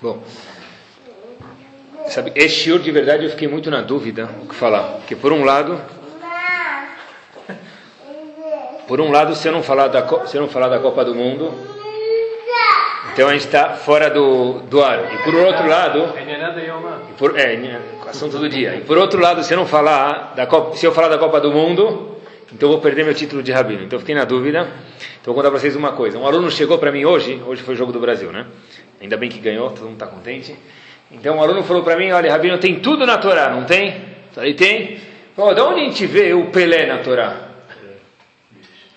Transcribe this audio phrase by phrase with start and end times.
[0.00, 0.22] Bom,
[2.08, 4.98] sabe, esse shiur de verdade eu fiquei muito na dúvida o que falar.
[4.98, 5.80] Porque por um lado,
[8.86, 11.14] por um lado, se eu não falar da, se eu não falar da Copa do
[11.14, 11.52] Mundo,
[13.14, 15.14] então a gente está fora do, do ar.
[15.14, 16.12] E por outro lado,
[17.16, 18.74] por, é, assunto do dia.
[18.74, 21.40] E por outro lado, se eu não falar da Copa, se eu falar da Copa
[21.40, 22.16] do Mundo,
[22.52, 23.84] então eu vou perder meu título de rabino.
[23.84, 24.68] Então eu fiquei na dúvida.
[25.20, 26.18] Então vou contar para vocês uma coisa.
[26.18, 28.46] Um aluno chegou para mim hoje, hoje foi o jogo do Brasil, né?
[29.00, 30.56] Ainda bem que ganhou, todo mundo está contente.
[31.10, 34.00] Então um aluno falou para mim, olha, rabino, tem tudo na Torá, não tem?
[34.32, 34.98] Falei, tem.
[35.34, 37.42] Falou, de onde a gente vê o Pelé na Torá?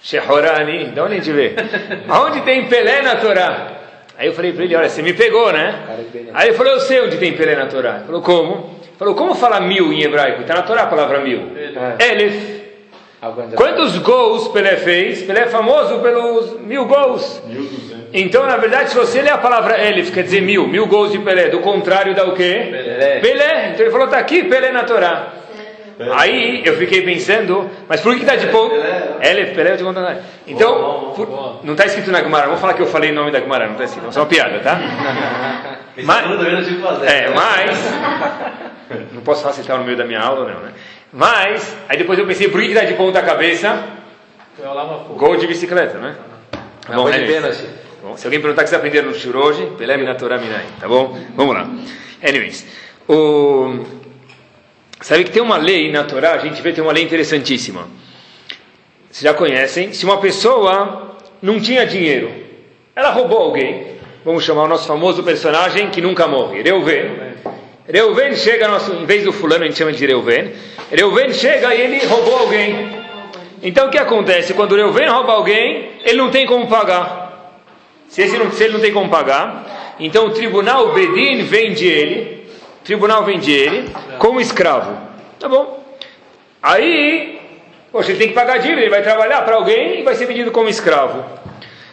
[0.02, 1.56] Shehorani, de onde a gente vê?
[2.08, 3.74] Aonde tem Pelé na Torá?
[4.18, 5.84] Aí eu falei para ele, olha, você me pegou, né?
[6.34, 7.98] Aí ele falou, eu sei onde tem Pelé na Torá.
[7.98, 8.80] Ele falou, como?
[8.82, 10.42] Ele falou, como fala mil em hebraico?
[10.42, 11.52] Está na Torá a palavra mil.
[12.00, 12.59] Elef.
[13.56, 15.24] Quantos gols Pelé fez?
[15.24, 17.42] Pelé é famoso pelos mil gols.
[18.14, 21.20] Então, na verdade, se você ler a palavra Elif, quer dizer mil, mil gols de
[21.20, 22.70] Pelé, do contrário dá o quê?
[22.72, 23.20] Pelé.
[23.20, 23.70] Pelé.
[23.70, 25.34] Então ele falou, está aqui Pelé na Torá.
[26.14, 28.74] Aí eu fiquei pensando, mas por que está de ponto?
[29.22, 30.24] Elef, Pelé, de conta.
[30.48, 33.42] Então, por, não está escrito na Gemara, vamos falar que eu falei o nome da
[33.42, 34.80] Gemara, não está escrito, é só uma piada, tá?
[36.02, 36.26] mas,
[37.04, 40.72] é, mas, não posso está no meio da minha aula, não, né?
[41.12, 43.84] Mas, aí depois eu pensei, por que está de ponta cabeça?
[45.16, 46.16] Gol de bicicleta, né?
[46.86, 49.98] Tá bom, é bom, se alguém perguntar o que você aprendeu no Shur hoje, Pelé
[49.98, 51.18] Minatorá Minai, tá bom?
[51.36, 51.68] Vamos lá.
[52.24, 52.66] Anyways,
[53.08, 53.86] o...
[55.02, 57.88] sabe que tem uma lei na Torá, a gente vê que tem uma lei interessantíssima.
[59.10, 62.32] Vocês já conhecem, se uma pessoa não tinha dinheiro,
[62.96, 67.30] ela roubou alguém, vamos chamar o nosso famoso personagem que nunca morre, Reuven.
[67.92, 70.54] Reuven chega, nosso, em vez do fulano a gente chama de Reuven,
[70.92, 73.00] Reuven chega e ele roubou alguém.
[73.64, 74.54] Então o que acontece?
[74.54, 77.58] Quando Reuven rouba alguém, ele não tem como pagar.
[78.08, 82.48] Se, não, se ele não tem como pagar, então o tribunal Bedin vende ele,
[82.82, 84.96] o tribunal vende ele como escravo.
[85.40, 85.84] Tá bom?
[86.62, 87.40] Aí,
[87.92, 90.52] poxa, ele tem que pagar dívida, ele vai trabalhar para alguém e vai ser vendido
[90.52, 91.26] como escravo.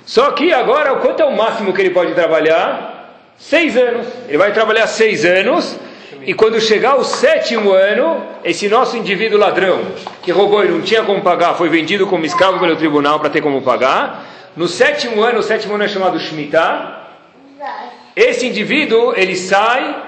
[0.04, 2.95] Só que agora, quanto é o máximo que ele pode trabalhar?
[3.38, 4.06] Seis anos.
[4.28, 5.78] Ele vai trabalhar seis anos
[6.26, 9.80] e quando chegar o sétimo ano, esse nosso indivíduo ladrão,
[10.22, 13.40] que roubou e não tinha como pagar, foi vendido como escravo pelo tribunal para ter
[13.40, 14.26] como pagar.
[14.56, 17.10] No sétimo ano, o sétimo ano é chamado Shemitah.
[18.16, 20.02] Esse indivíduo, ele sai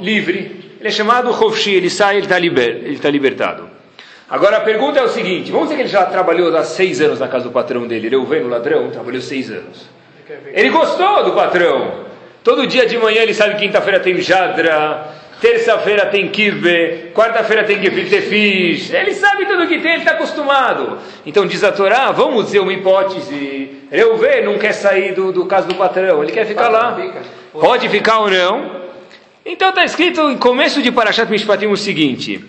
[0.00, 0.76] livre.
[0.80, 3.68] Ele é chamado Rovshi, ele sai, ele está liber, tá libertado.
[4.30, 7.20] Agora a pergunta é o seguinte: vamos dizer que ele já trabalhou há seis anos
[7.20, 8.06] na casa do patrão dele.
[8.06, 9.86] Ele o ladrão, trabalhou seis anos.
[10.46, 12.11] Ele gostou do patrão.
[12.44, 15.06] Todo dia de manhã ele sabe que quinta-feira tem jadra,
[15.40, 20.98] terça-feira tem kive, quarta-feira tem gefilte fish, ele sabe tudo que tem, ele está acostumado.
[21.24, 25.68] Então diz a Torá, vamos dizer uma hipótese, Reuven não quer sair do, do caso
[25.68, 26.98] do patrão, ele quer ficar lá.
[27.52, 28.82] Pode ficar ou não?
[29.46, 32.44] Então está escrito em começo de Parashat Mishpatim o seguinte,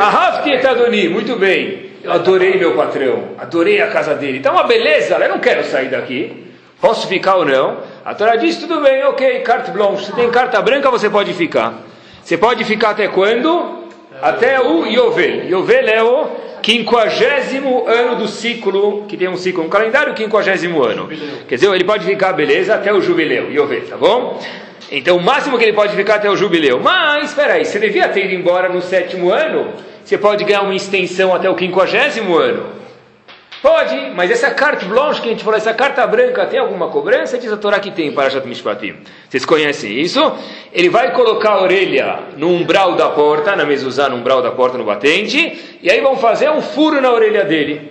[0.00, 5.16] Ahafti etadoni, muito bem, eu adorei meu patrão, adorei a casa dele, está uma beleza,
[5.16, 6.46] eu não quero sair daqui,
[6.80, 7.95] posso ficar ou não?
[8.06, 11.82] A Torá diz, tudo bem, ok, carte blanche, se tem carta branca você pode ficar.
[12.22, 13.80] Você pode ficar até quando?
[14.22, 15.44] Até o Yovel.
[15.48, 16.26] Yovel é o
[16.62, 21.08] quinquagésimo ano do ciclo, que tem um ciclo, um calendário, quinquagésimo ano.
[21.48, 24.40] Quer dizer, ele pode ficar, beleza, até o jubileu, Yovel, tá bom?
[24.88, 26.78] Então, o máximo que ele pode ficar até o jubileu.
[26.78, 29.72] Mas, espera aí, você devia ter ido embora no sétimo ano,
[30.04, 32.85] você pode ganhar uma extensão até o quinquagésimo ano.
[33.66, 37.36] Pode, mas essa carta blanche que a gente falou, essa carta branca, tem alguma cobrança?
[37.36, 38.94] Diz a Torá que tem, para Mishpatim.
[39.28, 40.20] Vocês conhecem isso?
[40.72, 44.78] Ele vai colocar a orelha no umbral da porta, na mesa no umbral da porta,
[44.78, 47.90] no batente, e aí vão fazer um furo na orelha dele.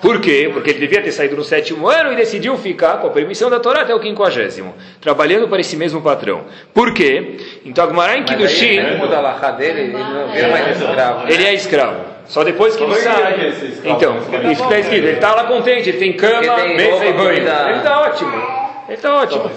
[0.00, 0.48] Por quê?
[0.52, 3.58] Porque ele devia ter saído no sétimo ano e decidiu ficar, com a permissão da
[3.58, 6.42] Torá, até o quinquagésimo, trabalhando para esse mesmo patrão.
[6.72, 7.38] Por quê?
[7.64, 8.78] Então, Agmará em Kiddushin...
[11.28, 12.11] Ele é escravo.
[12.26, 13.52] Só depois que ele sai.
[13.84, 14.16] Então,
[14.50, 15.04] isso está escrito.
[15.04, 17.30] Ele está lá contente, ele tem cama, tem mesa e banho.
[17.32, 18.32] Ele está ótimo.
[18.88, 19.50] Ele está ótimo.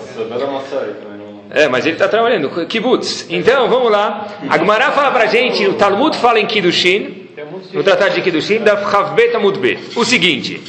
[1.51, 2.49] É, mas ele está trabalhando.
[2.65, 3.27] Kibbutz.
[3.29, 4.27] Então, vamos lá.
[4.49, 7.29] Agmará fala para a gente, o Talmud fala em Kiddushin,
[7.73, 9.79] no tratado de Kiddushin, da Chavbet Amudbe.
[9.95, 10.61] O seguinte.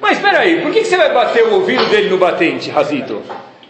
[0.00, 3.22] Mas espera aí, por que você vai bater o ouvido dele no batente, Razito?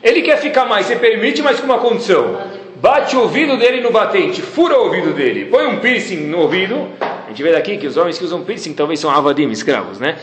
[0.02, 2.38] Ele quer ficar mais, você permite, mas com uma condição.
[2.76, 6.88] Bate o ouvido dele no batente, fura o ouvido dele, põe um piercing no ouvido,
[7.28, 10.16] a gente vê daqui que os homens que usam piercing talvez são avadim, escravos, né?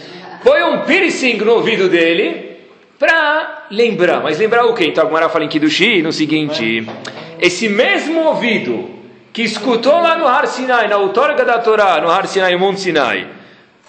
[0.43, 2.57] Põe um piercing no ouvido dele
[2.97, 4.23] para lembrar.
[4.23, 4.85] Mas lembrar o quê?
[4.85, 6.83] Então a Gemara fala em Kiddushi no seguinte:
[7.39, 8.89] esse mesmo ouvido
[9.31, 13.27] que escutou lá no Har Sinai, na outorga da Torá, no Har Sinai, Monte Sinai,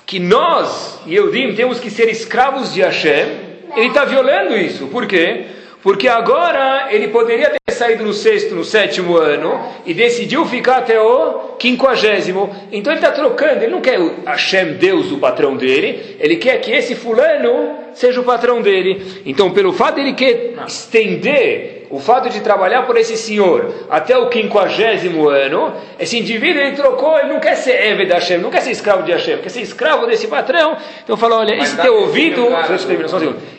[0.05, 3.29] que nós, Yehudim, temos que ser escravos de Hashem,
[3.77, 4.89] ele está violando isso.
[4.89, 5.47] Por quê?
[5.87, 9.57] Porque agora ele poderia ter saído no sexto, no sétimo ano
[9.87, 12.51] e decidiu ficar até o quinquagésimo.
[12.73, 16.61] Então ele está trocando, ele não quer o Hashem, Deus, o patrão dele, ele quer
[16.61, 19.23] que esse fulano seja o patrão dele.
[19.25, 24.17] Então, pelo fato de ele quer estender o fato de trabalhar por esse senhor até
[24.17, 28.61] o quinquagésimo ano, esse indivíduo ele trocou, ele não quer ser Eved Hashem, não quer
[28.63, 30.77] ser escravo de Hashem, quer ser escravo desse patrão.
[31.03, 32.49] Então falou, olha, esse teu ouvido,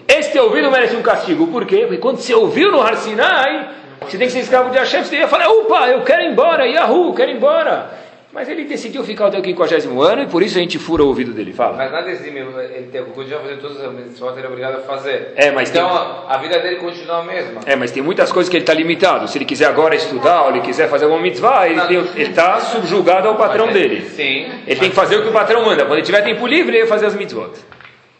[0.08, 1.48] esse teu ouvido merece um castigo.
[1.48, 1.82] Por quê?
[1.82, 3.70] Porque quando você ouviu no Har Sinai,
[4.02, 6.68] você tem que ser escravo de Hashem, você ia falar, upa, eu quero ir embora,
[6.68, 8.07] Yahoo, quero ir embora.
[8.38, 11.08] Mas ele decidiu ficar até o 50 ano e por isso a gente fura o
[11.08, 11.52] ouvido dele.
[11.52, 11.76] Fala.
[11.76, 15.34] Mas nada exime, ele tem, continua fazer todas as mitzvot, ele é obrigado a fazer.
[15.36, 16.36] É, mas então tem...
[16.36, 17.62] a vida dele continua a mesma.
[17.66, 19.28] É, mas tem muitas coisas que ele está limitado.
[19.28, 21.82] Se ele quiser agora estudar ou ele quiser fazer uma mitzvah, ele
[22.22, 24.02] está subjugado ao patrão ele, dele.
[24.10, 24.52] Sim.
[24.68, 25.84] Ele tem que fazer o que o patrão manda.
[25.86, 27.54] Quando ele tiver tempo livre, ele vai fazer as mitzvot.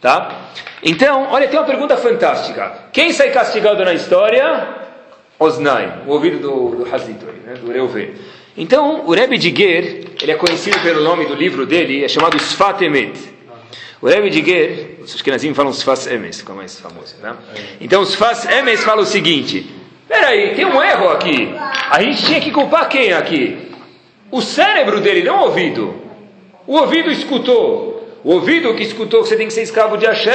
[0.00, 0.48] Tá?
[0.82, 2.86] Então, olha, tem uma pergunta fantástica.
[2.92, 4.66] Quem sai castigado na história?
[5.38, 8.14] Osnai, o ouvido do, do Hazitor, né, do Reuven.
[8.60, 12.36] Então, o Rebbe de Ger, ele é conhecido pelo nome do livro dele, é chamado
[12.40, 13.16] Sfat Emet.
[14.02, 17.36] O Rebbe de Ger, os Ashkenazim falam Sfas Emes, é mais famoso, né?
[17.80, 19.64] Então, Sfas Emes fala o seguinte,
[20.08, 21.54] peraí, tem um erro aqui.
[21.88, 23.70] A gente tinha que culpar quem aqui?
[24.28, 25.94] O cérebro dele, não o ouvido.
[26.66, 28.18] O ouvido escutou.
[28.24, 30.32] O ouvido que escutou que você tem que ser escravo de Hashem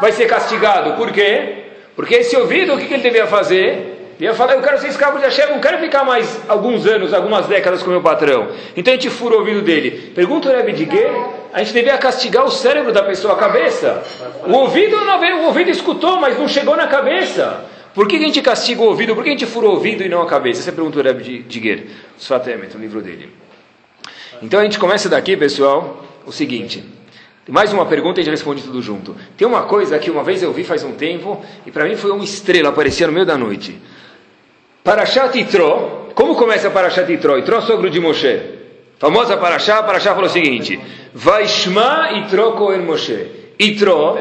[0.00, 0.94] vai ser castigado.
[0.94, 1.66] Por quê?
[1.94, 3.87] Porque esse ouvido, o que ele devia fazer?
[4.20, 7.46] Eu falei, eu quero ser escravo de Hashem, não quero ficar mais alguns anos, algumas
[7.46, 8.48] décadas com meu patrão.
[8.76, 10.12] Então a gente fura o ouvido dele.
[10.12, 11.10] Pergunta o Rebbe de Ger,
[11.52, 14.02] a gente devia castigar o cérebro da pessoa, a cabeça.
[14.44, 17.64] O ouvido, não veio, o ouvido escutou, mas não chegou na cabeça.
[17.94, 19.14] Por que a gente castiga o ouvido?
[19.14, 20.60] Por que a gente fura o ouvido e não a cabeça?
[20.60, 21.86] Essa é a pergunta do Rebbe de
[22.16, 23.32] o Sfatemet, o livro dele.
[24.42, 26.84] Então a gente começa daqui, pessoal, o seguinte.
[27.48, 29.16] Mais uma pergunta e gente responde tudo junto.
[29.36, 32.10] Tem uma coisa que uma vez eu vi faz um tempo e para mim foi
[32.10, 33.80] uma estrela, aparecia no meio da noite.
[34.88, 37.36] Parashat Itro, como começa Parashat Itro?
[37.36, 38.40] Itro, sogro de Moshe.
[38.98, 40.80] Famosa Parashat, Parashat falou o seguinte:
[41.12, 43.52] Vaishma Itro Kohen Moshe.
[43.58, 44.16] Itro,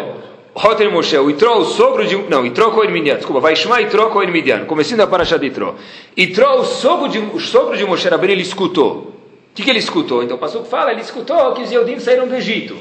[0.53, 2.17] Hotel Moshe, o Itro, o sogro de.
[2.17, 5.75] Não, Itro Kohen Midian, desculpa, Vaishma Itro Kohen Midian, começando a Parashat Itro.
[6.17, 9.13] Itro, o sogro de, o sogro de Moshe Rabbeinu, ele escutou.
[9.51, 10.21] O que, que ele escutou?
[10.21, 12.75] Então o pastor fala, ele escutou que os Yehudim saíram do Egito.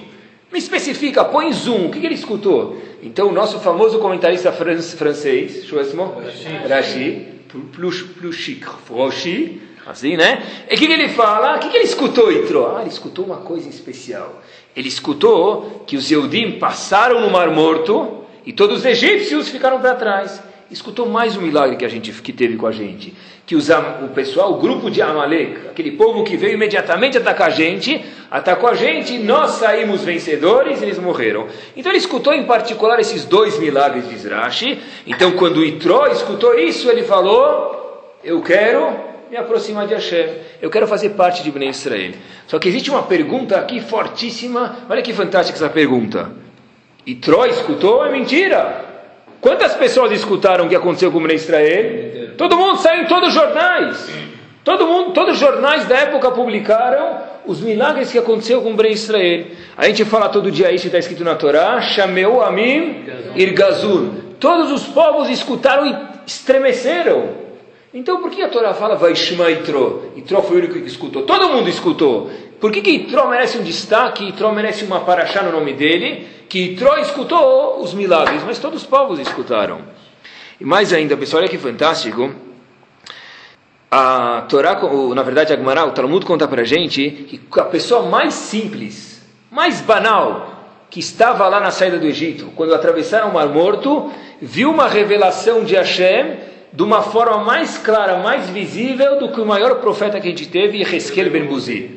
[0.52, 2.78] Me especifica, põe zoom, o que, que ele escutou?
[3.00, 6.14] Então o nosso famoso comentarista francês, Shosmo,
[6.68, 10.42] Rashi, Plushik Roshi, assim, né?
[10.70, 11.56] E o que, que, ele fala?
[11.56, 12.66] O que, que ele escutou, Itro?
[12.66, 14.42] Ah, ele escutou uma coisa especial.
[14.74, 19.94] Ele escutou que os Eudim passaram no Mar Morto e todos os egípcios ficaram para
[19.94, 20.42] trás.
[20.68, 23.14] Escutou mais um milagre que a gente que teve com a gente,
[23.46, 27.50] que os, o pessoal, o grupo de Amalek, aquele povo que veio imediatamente atacar a
[27.50, 31.46] gente, atacou a gente, nós saímos vencedores, e eles morreram.
[31.76, 34.80] Então ele escutou em particular esses dois milagres de Israshi.
[35.06, 38.92] Então quando Itró escutou isso, ele falou: Eu quero
[39.30, 40.26] me aproximar de Hashem,
[40.60, 42.14] eu quero fazer parte de Bnei Israel.
[42.48, 46.32] Só que existe uma pergunta aqui fortíssima, olha que fantástica essa pergunta.
[47.06, 48.04] Itró escutou?
[48.04, 48.95] É mentira.
[49.40, 52.34] Quantas pessoas escutaram o que aconteceu com Bnei Israel?
[52.36, 54.10] Todo mundo saiu em todos os jornais.
[54.64, 59.46] Todo mundo, todos os jornais da época publicaram os milagres que aconteceu com Bnei Israel.
[59.76, 63.04] A gente fala todo dia isso, está escrito na Torá, Shameu Amim
[63.36, 64.10] Irgazur.
[64.40, 65.96] Todos os povos escutaram e
[66.26, 67.46] estremeceram.
[67.94, 70.12] Então por que a Torá fala Vaishma Itro?
[70.16, 71.22] Itro foi o único que escutou.
[71.22, 72.30] Todo mundo escutou.
[72.60, 74.28] Por que, que Itro merece um destaque?
[74.28, 76.26] Itro merece uma paraxá no nome dele?
[76.48, 79.80] Que Itro escutou os milagres, mas todos os povos escutaram.
[80.60, 82.34] E mais ainda, pessoal, olha que fantástico.
[83.90, 84.80] A Torá,
[85.14, 89.80] na verdade, a o Talmud conta para a gente que a pessoa mais simples, mais
[89.80, 90.56] banal,
[90.90, 94.10] que estava lá na saída do Egito, quando atravessaram o Mar Morto,
[94.40, 96.38] viu uma revelação de Hashem
[96.72, 100.48] de uma forma mais clara, mais visível do que o maior profeta que a gente
[100.48, 101.95] teve, Yehezkel Ben Buzi.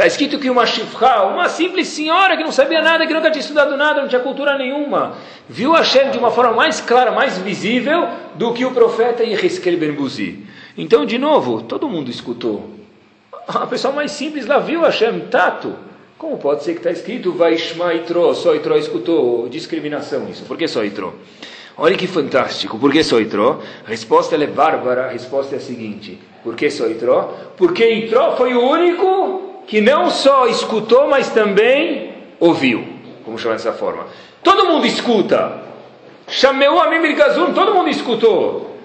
[0.00, 3.42] Está escrito que uma shifra, uma simples senhora que não sabia nada, que nunca tinha
[3.42, 5.12] estudado nada, não tinha cultura nenhuma,
[5.46, 9.92] viu Hashem de uma forma mais clara, mais visível do que o profeta Yehezkel Ben
[9.92, 10.38] Buzi.
[10.78, 12.70] Então, de novo, todo mundo escutou.
[13.46, 15.76] A pessoa mais simples lá viu Hashem, tato.
[16.16, 19.50] Como pode ser que está escrito Vaishma Itro, só Itro escutou?
[19.50, 20.46] Discriminação isso.
[20.46, 21.14] Por que só Itro?
[21.76, 22.78] Olha que fantástico.
[22.78, 23.60] Por que só Itro?
[23.86, 25.08] A resposta é bárbara.
[25.08, 26.18] A resposta é a seguinte.
[26.42, 27.34] Por que só Itro?
[27.54, 32.10] Porque Itro foi o único que não só escutou, mas também
[32.40, 32.84] ouviu.
[33.24, 34.04] Vamos chamar dessa forma.
[34.42, 35.62] Todo mundo escuta.
[36.26, 38.76] Chameu a Mimir Gazum, todo mundo escutou.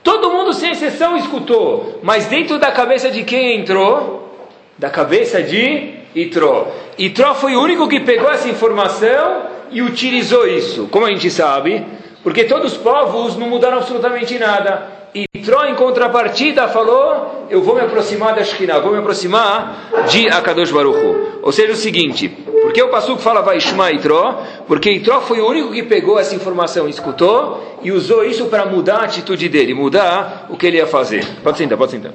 [0.00, 1.98] Todo mundo, sem exceção, escutou.
[2.04, 4.32] Mas dentro da cabeça de quem entrou?
[4.78, 6.68] Da cabeça de Itró.
[6.96, 9.42] Itró foi o único que pegou essa informação
[9.72, 10.86] e utilizou isso.
[10.86, 11.84] Como a gente sabe?
[12.22, 14.98] Porque todos os povos não mudaram absolutamente nada.
[15.14, 20.28] E Tró, em contrapartida, falou: Eu vou me aproximar da Shekhinah, vou me aproximar de
[20.28, 20.98] Akadosh Baruch
[21.42, 24.42] Ou seja, o seguinte: porque o Passuco fala Vaishma Itró?
[24.66, 28.98] Porque Itró foi o único que pegou essa informação, escutou e usou isso para mudar
[28.98, 31.24] a atitude dele, mudar o que ele ia fazer.
[31.42, 32.12] Pode sentar, pode sentar.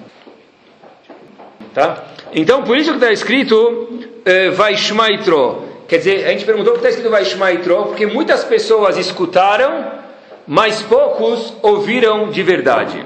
[1.73, 2.03] Tá?
[2.35, 5.72] Então, por isso que está escrito eh, Vaishma Itró.
[5.87, 10.03] Quer dizer, a gente perguntou por que está escrito Vaishma Itró, porque muitas pessoas escutaram
[10.47, 13.03] mas poucos ouviram de verdade.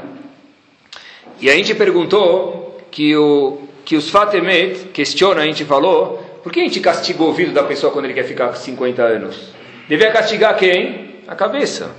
[1.40, 6.60] E a gente perguntou que, o, que os Fatemet questiona, a gente falou, por que
[6.60, 9.38] a gente castiga o ouvido da pessoa quando ele quer ficar com 50 anos?
[9.88, 11.18] Devia castigar quem?
[11.28, 11.92] A cabeça.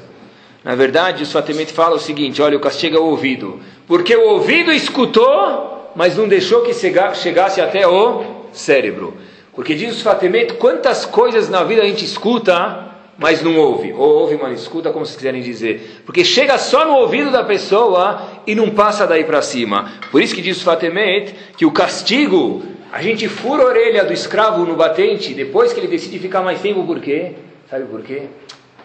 [0.64, 3.60] Na verdade, os Fatemet falam o seguinte: olha, o castigo é o ouvido.
[3.86, 9.16] Porque o ouvido escutou, mas não deixou que chegasse até o cérebro.
[9.58, 12.86] Porque diz os Fatemet, quantas coisas na vida a gente escuta
[13.18, 13.92] mas não ouve.
[13.92, 16.02] Ou ouve, mas escuta, como vocês quiserem dizer.
[16.06, 19.90] Porque chega só no ouvido da pessoa e não passa daí para cima.
[20.12, 22.62] Por isso que diz o Fatemet que o castigo,
[22.92, 26.60] a gente fura a orelha do escravo no batente, depois que ele decide ficar mais
[26.60, 27.32] tempo, por quê?
[27.68, 28.28] Sabe por quê?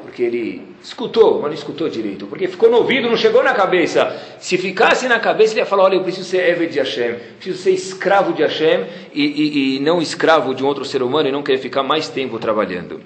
[0.03, 2.27] Porque ele escutou, mas não escutou direito.
[2.27, 4.15] Porque ficou no ouvido, não chegou na cabeça.
[4.37, 7.57] Se ficasse na cabeça, ele ia falar: Olha, eu preciso ser Eved de Hashem, preciso
[7.63, 11.31] ser escravo de Hashem e, e, e não escravo de um outro ser humano e
[11.31, 13.01] não querer ficar mais tempo trabalhando.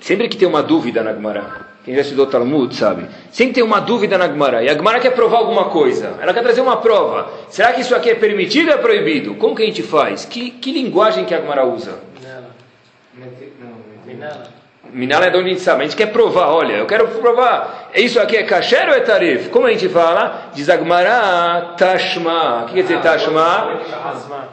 [0.00, 3.80] Sempre que tem uma dúvida na Gemara, quem já estudou Talmud sabe, sempre tem uma
[3.80, 7.30] dúvida na Gemara, e a Gemara quer provar alguma coisa, ela quer trazer uma prova.
[7.48, 9.34] Será que isso aqui é permitido ou é proibido?
[9.36, 10.24] Como que a gente faz?
[10.24, 12.00] Que, que linguagem que a Gemara usa?
[14.92, 17.90] Minala é de onde a gente sabe, a gente quer provar, olha, eu quero provar,
[17.94, 19.48] isso aqui é kasher ou é tarif?
[19.50, 20.50] Como a gente fala?
[20.54, 22.62] Diz Agmará, tashma.
[22.62, 23.80] O que quer dizer tashma?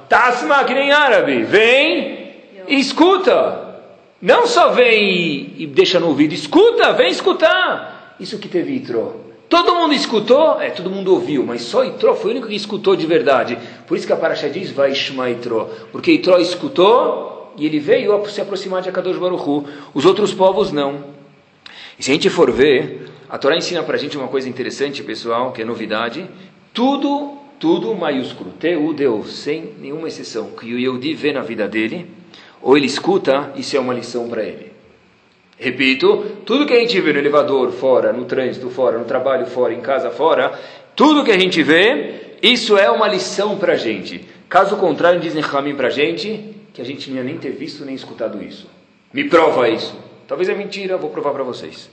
[0.09, 1.43] Tasma, que nem árabe.
[1.43, 2.33] Vem
[2.67, 3.63] e escuta.
[4.21, 8.15] Não só vem e, e deixa no ouvido, escuta, vem escutar.
[8.19, 9.13] Isso que teve Itró.
[9.47, 10.59] Todo mundo escutou?
[10.59, 13.57] É, todo mundo ouviu, mas só Itró foi o único que escutou de verdade.
[13.85, 14.91] Por isso que a Paraxá diz, vai
[15.31, 15.69] Itró.
[15.91, 19.65] Porque Itró escutou e ele veio se aproximar de Akadosh Baruchu.
[19.93, 21.03] Os outros povos não.
[21.97, 25.03] E se a gente for ver, a Torá ensina para a gente uma coisa interessante,
[25.03, 26.29] pessoal, que é novidade.
[26.73, 28.51] Tudo, tudo maiúsculo.
[28.51, 30.51] T-U-D-U, sem nenhuma exceção.
[30.51, 32.07] Que o Yehudi vê na vida dele
[32.61, 34.71] ou ele escuta, isso é uma lição para ele.
[35.57, 39.71] Repito, tudo que a gente vê no elevador, fora, no trânsito, fora, no trabalho, fora,
[39.71, 40.51] em casa, fora,
[40.95, 44.25] tudo que a gente vê, isso é uma lição para a gente.
[44.49, 47.85] Caso contrário, dizem Ramin para a gente que a gente não ia nem ter visto
[47.85, 48.67] nem escutado isso.
[49.13, 49.95] Me prova isso.
[50.27, 51.89] Talvez é mentira, vou provar para vocês.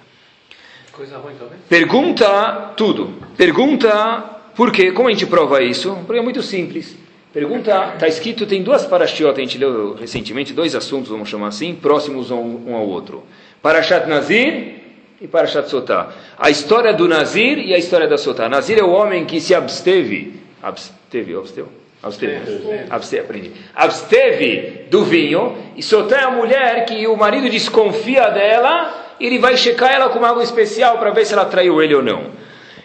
[0.90, 1.58] Coisa ruim também?
[1.68, 3.14] Pergunta tudo.
[3.36, 4.90] Pergunta por quê?
[4.90, 5.96] Como a gente prova isso?
[6.04, 6.96] Porque é muito simples.
[7.32, 11.74] Pergunta, está escrito, tem duas parashiot, a gente leu recentemente, dois assuntos, vamos chamar assim,
[11.74, 13.22] próximos um, um ao outro.
[13.62, 14.80] Parashat Nazir
[15.20, 16.12] e Parashat Sotá.
[16.36, 18.48] A história do Nazir e a história da Sotá.
[18.48, 21.68] Nazir é o homem que se absteve, absteve, absteve,
[22.02, 28.28] absteve, absteve, aprendi, absteve do vinho, e Sotá é a mulher que o marido desconfia
[28.30, 31.94] dela, e ele vai checar ela com algo especial para ver se ela traiu ele
[31.94, 32.30] ou não.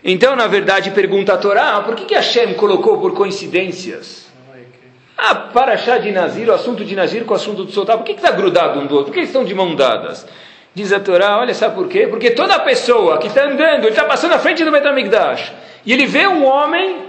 [0.04, 4.28] Então, na verdade, pergunta a Torá, por que, que Hashem colocou por coincidências?
[5.18, 8.06] Ah, para achar de Nazir, o assunto de Nazir com o assunto de soltar, por
[8.06, 9.06] que está grudado um do outro?
[9.06, 10.28] Por que eles estão de mão dadas?
[10.76, 12.06] Diz a Torá, olha, sabe por quê?
[12.06, 15.52] Porque toda pessoa que está andando, ele está passando na frente do Betamigdash,
[15.84, 17.08] e ele vê um homem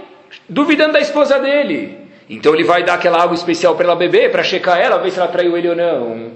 [0.49, 1.98] duvidando da esposa dele.
[2.29, 5.19] Então ele vai dar aquela água especial para ela beber, para checar ela, ver se
[5.19, 6.31] ela traiu ele ou não.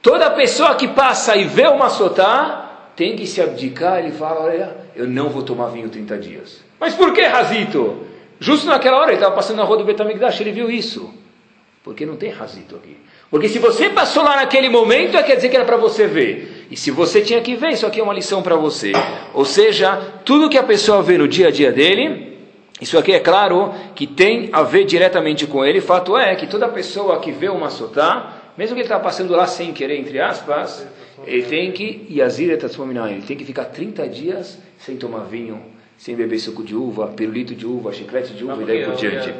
[0.00, 4.76] Toda pessoa que passa e vê uma sotá, tem que se abdicar, ele fala, olha,
[4.96, 6.64] eu não vou tomar vinho 30 dias.
[6.80, 8.08] Mas por que, Razito?
[8.40, 11.12] Justo naquela hora, ele estava passando na rua do Betamigdash, ele viu isso.
[11.82, 12.96] Porque não tem razito aqui.
[13.30, 16.66] Porque se você passou lá naquele momento, é quer dizer que era para você ver.
[16.70, 18.92] E se você tinha que ver, isso aqui é uma lição para você.
[19.32, 22.27] Ou seja, tudo que a pessoa vê no dia a dia dele,
[22.80, 25.80] isso aqui é claro que tem a ver diretamente com ele.
[25.80, 29.46] Fato é que toda pessoa que vê uma sotá, mesmo que ele está passando lá
[29.46, 30.86] sem querer, entre aspas,
[31.26, 35.60] ele tem que, Yazir ele tem que ficar 30 dias sem tomar vinho,
[35.96, 39.34] sem beber suco de uva, pirulito de uva, chiclete de uva e daí por diante.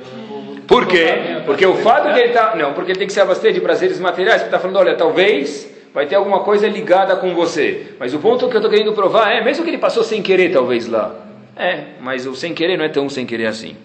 [0.67, 1.07] Por quê?
[1.47, 2.57] Porque o fato que ele está.
[2.57, 5.73] Não, porque ele tem que se abastecer de prazeres materiais, porque está falando, olha, talvez
[5.95, 7.95] vai ter alguma coisa ligada com você.
[7.99, 10.53] Mas o ponto que eu estou querendo provar é, mesmo que ele passou sem querer,
[10.53, 11.28] talvez lá.
[11.59, 13.77] É, mas o sem querer não é tão sem querer assim.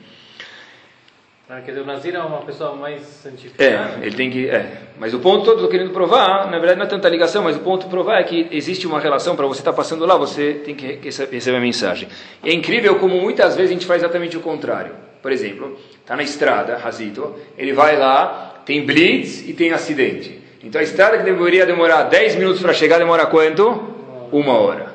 [1.50, 4.00] Ah, quer dizer, o Nazir é uma pessoa mais santificada.
[4.01, 4.50] É, ele tem que.
[4.50, 4.77] É.
[4.98, 7.44] Mas o ponto todo que eu estou querendo provar, na verdade não é tanta ligação,
[7.44, 10.15] mas o ponto provar é que existe uma relação, para você estar tá passando lá,
[10.15, 12.08] você tem que receber a mensagem.
[12.44, 14.96] É incrível como muitas vezes a gente faz exatamente o contrário.
[15.22, 20.42] Por exemplo, está na estrada, Razito, ele vai lá, tem blitz e tem acidente.
[20.63, 23.94] Então a estrada que deveria demorar 10 minutos para chegar, demora quanto?
[24.34, 24.92] uma hora.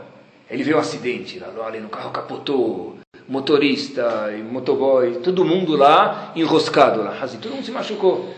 [0.51, 2.97] Ele viu um acidente, lá ali no carro capotou,
[3.29, 8.35] motorista, motoboy, todo mundo lá enroscado lá, assim, todo mundo se machucou.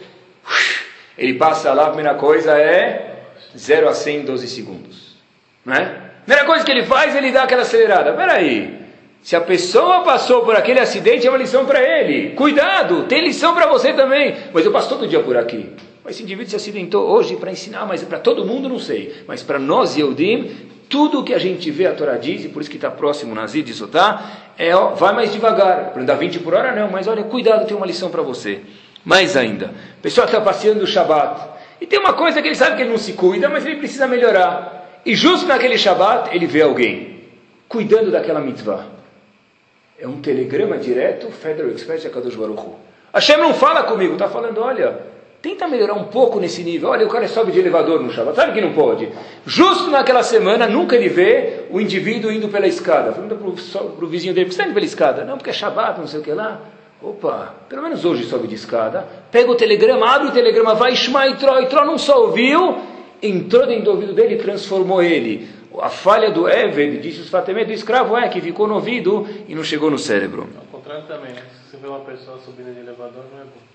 [1.16, 3.26] Ele passa lá, a primeira coisa é
[3.56, 5.16] 0 a 100 em 12 segundos.
[5.64, 6.10] Não é?
[6.24, 8.12] Primeira coisa que ele faz, ele dá aquela acelerada.
[8.14, 8.80] Peraí,
[9.22, 12.30] se a pessoa passou por aquele acidente, é uma lição para ele.
[12.30, 14.34] Cuidado, tem lição para você também.
[14.52, 15.70] Mas eu passo todo dia por aqui.
[16.02, 19.22] Mas esse indivíduo se acidentou hoje para ensinar, mas para todo mundo não sei.
[19.28, 22.68] Mas para nós, Yehudim, tudo que a gente vê a Torá diz, e por isso
[22.68, 25.92] que está próximo Nazir de Sotá, é ó, vai mais devagar.
[25.92, 28.60] Para andar 20 por hora não, mas olha, cuidado, tem uma lição para você.
[29.04, 31.48] Mais ainda, o pessoal está passeando o Shabat.
[31.80, 34.08] E tem uma coisa que ele sabe que ele não se cuida, mas ele precisa
[34.08, 35.00] melhorar.
[35.06, 37.20] E justo naquele Shabat, ele vê alguém
[37.68, 38.86] cuidando daquela mitzvah.
[39.96, 42.66] É um telegrama direto, Federal Express de Akadosh Baruch.
[43.14, 44.98] Hashem não fala comigo, está falando, olha,
[45.42, 46.90] tenta melhorar um pouco nesse nível.
[46.90, 49.08] Olha, o cara sobe de elevador no Shabbat, sabe que não pode.
[49.46, 53.12] Justo naquela semana, nunca ele vê o indivíduo indo pela escada.
[53.12, 55.24] Falando para o vizinho dele, por que você está indo pela escada?
[55.24, 56.60] Não, porque é Shabbat, não sei o que lá.
[57.02, 59.06] Opa, pelo menos hoje sobe de escada.
[59.30, 62.76] Pega o telegrama, abre o telegrama, vai, Shema e Tro, e Tro não só ouviu,
[63.22, 67.64] entrou dentro do ouvido dele e transformou ele a falha do Eved, disse os Fatemé,
[67.64, 70.48] do escravo é que ficou no ouvido e não chegou no cérebro.
[70.56, 71.42] Ao contrário também, né?
[71.64, 73.69] se você vê uma pessoa subindo de elevador, não é bom.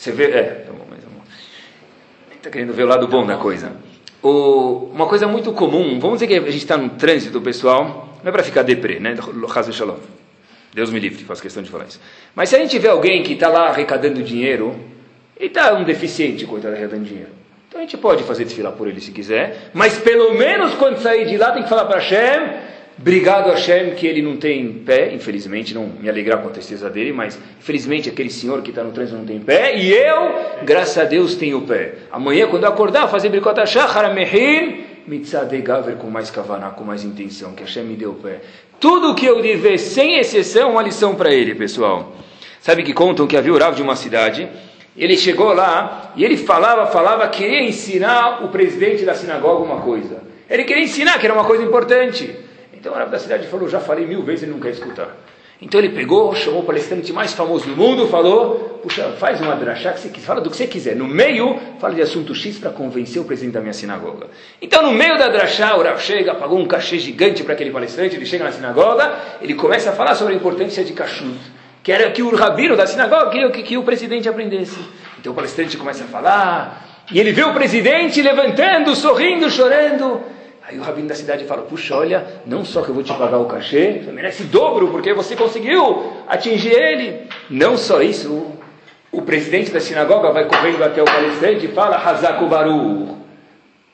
[0.00, 1.00] Você vê, é, tá bom, mas.
[2.34, 3.70] Está querendo ver o lado bom da coisa.
[4.22, 8.30] O, uma coisa muito comum, vamos dizer que a gente está no trânsito, pessoal, não
[8.30, 9.14] é para ficar deprê, né?
[10.72, 12.00] Deus me livre, faço questão de falar isso.
[12.34, 14.74] Mas se a gente vê alguém que está lá arrecadando dinheiro,
[15.38, 17.32] e está um deficiente, coitado, arrecadando dinheiro.
[17.68, 21.26] Então a gente pode fazer desfilar por ele se quiser, mas pelo menos quando sair
[21.26, 22.54] de lá tem que falar para Hashem,
[23.00, 27.12] obrigado Hashem que ele não tem pé, infelizmente, não me alegrar com a tristeza dele,
[27.12, 31.04] mas infelizmente aquele senhor que está no trânsito não tem pé, e eu, graças a
[31.04, 31.94] Deus, tenho pé.
[32.10, 37.52] Amanhã quando eu acordar, fazer bricota shachar mehim, mitzadegaver com mais kavaná, com mais intenção,
[37.52, 38.40] que Hashem me deu pé.
[38.78, 42.14] Tudo que eu dever, sem exceção, uma lição para ele, pessoal.
[42.60, 44.48] Sabe que contam que havia o Rav de uma cidade
[44.96, 50.22] ele chegou lá e ele falava, falava, queria ensinar o presidente da sinagoga uma coisa.
[50.48, 52.34] Ele queria ensinar que era uma coisa importante.
[52.80, 55.14] Então o Rav da cidade falou, já falei mil vezes, ele não quer escutar.
[55.62, 59.92] Então ele pegou, chamou o palestrante mais famoso do mundo, falou, puxa, faz uma drachá,
[59.92, 60.96] que você fala do que você quiser.
[60.96, 64.28] No meio, fala de assunto X para convencer o presidente da minha sinagoga.
[64.62, 68.16] Então no meio da drachá, o Rav chega, pagou um cachê gigante para aquele palestrante,
[68.16, 69.12] ele chega na sinagoga,
[69.42, 71.36] ele começa a falar sobre a importância de cachorro
[71.82, 74.78] que era que o rabino da sinagoga queria que, que o presidente aprendesse.
[75.18, 80.20] Então o palestrante começa a falar, e ele vê o presidente levantando, sorrindo, chorando.
[80.70, 83.38] Aí o rabino da cidade fala: Puxa, olha, não só que eu vou te pagar
[83.38, 87.28] o cachê, você merece dobro, porque você conseguiu atingir ele.
[87.50, 88.52] Não só isso,
[89.10, 93.18] o, presidente da sinagoga vai correndo até o palestrante e fala: Hazaku Baru,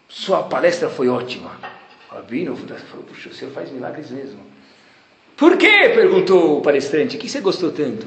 [0.07, 1.51] sua palestra foi ótima.
[2.11, 4.41] O rabino falou: Puxa, o senhor faz milagres mesmo.
[5.35, 5.91] Por quê?
[5.95, 7.17] perguntou o palestrante.
[7.17, 8.07] O que você gostou tanto?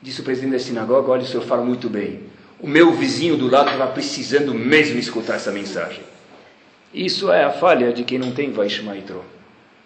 [0.00, 2.20] Disse o presidente da sinagoga: Olha, o senhor fala muito bem.
[2.60, 6.13] O meu vizinho do lado estava precisando mesmo escutar essa mensagem.
[6.94, 9.24] Isso é a falha de quem não tem Vaishmaitro.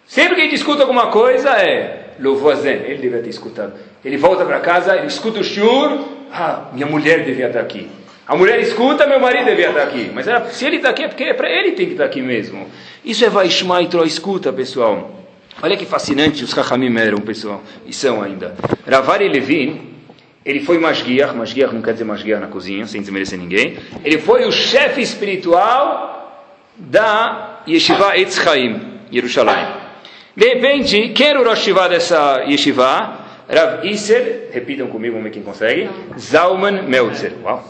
[0.06, 3.72] Sempre que ele escuta alguma coisa é Lovoazen, ele devia ter escutado.
[4.04, 7.88] Ele volta para casa, ele escuta o shur, ah, minha mulher devia estar aqui.
[8.26, 10.10] A mulher escuta, meu marido devia estar aqui.
[10.14, 12.68] Mas se ele está aqui é porque é para ele tem que estar aqui mesmo.
[13.02, 15.10] Isso é Vaishmaitro, escuta pessoal.
[15.62, 18.54] Olha que fascinante os Chachamim eram, pessoal, e são ainda.
[18.86, 19.94] Ravari Levin,
[20.44, 23.78] ele foi Mashgiach, Mashgiach não quer dizer Mashgiach na cozinha, sem desmerecer ninguém.
[24.04, 26.17] Ele foi o chefe espiritual
[26.78, 29.66] da Yeshiva Eitz Chaim, Jerusalém.
[30.36, 33.26] De repente, quem era o Rosh Yeshiva dessa Yeshiva?
[33.48, 35.88] Rav Isser, repitam comigo, vamos ver quem consegue.
[36.18, 37.32] Zalman Meltzer.
[37.42, 37.64] Uau.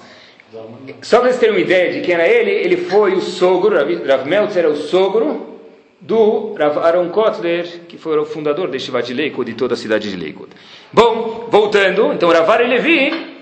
[1.03, 4.27] Só para vocês terem uma ideia de quem era ele, ele foi o sogro, Rav
[4.27, 5.61] Meltzer era o sogro
[6.01, 9.77] do Rav Aaron Kotler, que foi o fundador de Shiva de Leikod e toda a
[9.77, 10.49] cidade de Leikod.
[10.93, 13.38] Bom, voltando, então Rav Ari Levi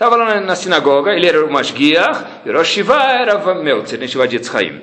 [0.00, 4.08] estava lá na, sinagoga, ele era o Mashgiach, e Rosh Shiva era Rav Meltzer, em
[4.08, 4.80] Shiva de Yitzchaim.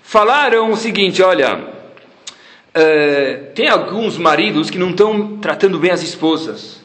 [0.00, 6.80] Falaram o seguinte, olha, uh, tem alguns maridos que não estão tratando bem as esposas.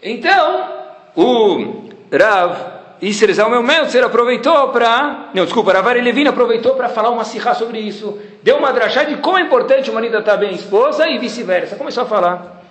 [0.00, 0.68] Então,
[1.16, 2.56] o Rav
[3.02, 5.30] Isser Zalmel Meltzer aproveitou para.
[5.34, 8.16] Não, desculpa, Ravari Levina aproveitou para falar uma sirra sobre isso.
[8.44, 11.74] Deu uma drachá de como é importante o marido estar bem a esposa e vice-versa.
[11.74, 12.62] Começou a falar.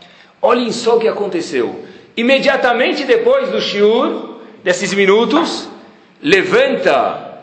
[0.41, 1.83] Olhem só o que aconteceu.
[2.15, 5.69] Imediatamente depois do shiur, desses minutos,
[6.21, 7.39] levanta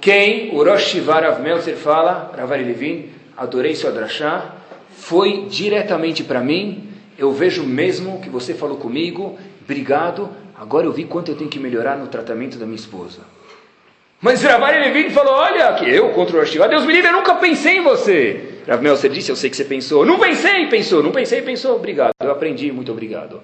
[0.00, 0.50] quem?
[0.54, 4.56] O Rosh Shivarav Meltzer fala, Ravari Levin, adorei sua drachá,
[4.96, 10.28] foi diretamente para mim, eu vejo mesmo que você falou comigo, obrigado,
[10.60, 13.20] Agora eu vi quanto eu tenho que melhorar no tratamento da minha esposa.
[14.20, 17.36] Mas Ravari Levine falou: Olha, que eu contra o Rosh Deus me livre, eu nunca
[17.36, 18.58] pensei em você.
[18.68, 20.04] Rav Melser disse, eu sei que você pensou.
[20.04, 21.02] Não pensei, pensou.
[21.02, 21.76] Não pensei, pensou.
[21.76, 22.12] Obrigado.
[22.22, 23.40] Eu aprendi, muito obrigado.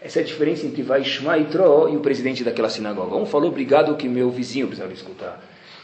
[0.00, 3.16] Essa é a diferença entre Vaishma e Tro e o presidente daquela sinagoga.
[3.16, 5.42] Um falou, obrigado, que meu vizinho precisava escutar.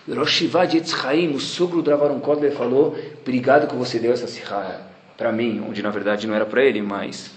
[0.09, 4.81] Roshivad Yitzchaim, o sogro do Ravaron Kotler, falou, obrigado que você deu essa sirra
[5.17, 7.31] para mim, onde na verdade não era para ele, mas...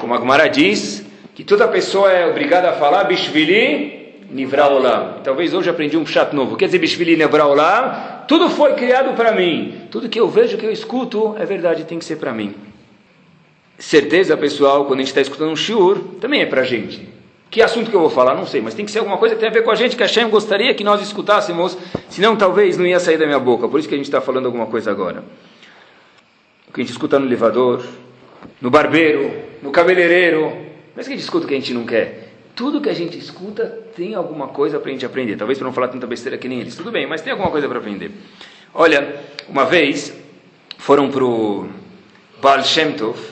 [0.00, 4.68] Como a Gemara diz, que toda pessoa é obrigada a falar, Bishvili Nivra
[5.22, 6.56] Talvez hoje aprendi um chat novo.
[6.56, 9.86] Quer dizer, Bishvili Nivra Tudo foi criado para mim.
[9.90, 12.54] Tudo que eu vejo, que eu escuto, é verdade, tem que ser para mim.
[13.82, 17.08] Certeza, pessoal, quando a gente está escutando um shiur, também é para a gente.
[17.50, 18.32] Que assunto que eu vou falar?
[18.32, 19.96] Não sei, mas tem que ser alguma coisa que tem a ver com a gente,
[19.96, 21.76] que a Shem gostaria que nós escutássemos,
[22.08, 23.66] senão talvez não ia sair da minha boca.
[23.66, 25.24] Por isso que a gente está falando alguma coisa agora.
[26.68, 27.84] O que a gente escuta no elevador,
[28.60, 30.56] no barbeiro, no cabeleireiro,
[30.94, 33.18] mas que a gente escuta o que a gente não quer tudo que a gente
[33.18, 33.64] escuta
[33.96, 35.36] tem alguma coisa para a gente aprender.
[35.36, 36.76] Talvez para não falar tanta besteira que nem eles.
[36.76, 38.10] Tudo bem, mas tem alguma coisa para aprender.
[38.74, 40.12] Olha, uma vez
[40.76, 41.66] foram para o
[42.42, 43.31] Baal Shem Tov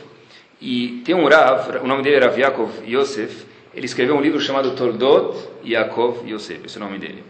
[0.61, 4.73] e tem um Rav, o nome dele era Yaakov Yosef, ele escreveu um livro chamado
[4.73, 7.25] Toldot Yaakov Yosef, esse é o nome dele.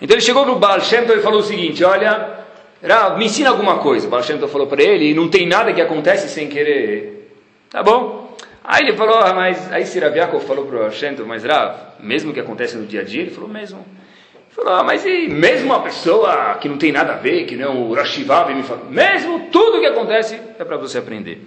[0.00, 2.44] Então ele chegou para o Baal Shem Tov e falou o seguinte, olha,
[2.82, 4.06] Rav, me ensina alguma coisa.
[4.06, 7.32] O Baal Shem Tov falou para ele, não tem nada que acontece sem querer.
[7.70, 8.36] Tá bom?
[8.68, 12.40] Aí ele falou, ah, mas aí Siraviakov falou para o Hashem, mas Rav, mesmo que
[12.40, 13.78] acontece no dia a dia, ele falou, mesmo.
[13.78, 17.54] Ele falou, ah, mas e mesmo uma pessoa que não tem nada a ver, que
[17.54, 21.46] não o Rashivav me fala, mesmo tudo que acontece é para você aprender.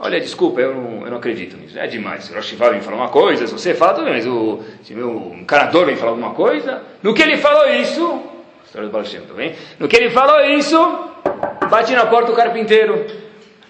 [0.00, 1.78] Olha, desculpa, eu não, eu não acredito nisso.
[1.78, 2.30] É demais.
[2.30, 5.86] O Rashivav vem falar uma coisa, se você fala, bem, mas o, se meu encanador
[5.86, 8.22] vem falar alguma coisa, no que ele falou isso,
[8.64, 9.56] história do Baal Shem, tá bem?
[9.78, 10.78] No que ele falou isso,
[11.68, 13.06] bate na porta o carpinteiro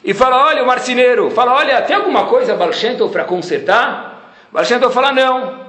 [0.04, 4.34] e fala, olha, o marceneiro, fala, olha, tem alguma coisa, Balshentov, para consertar?
[4.52, 5.66] Balshentov fala, não.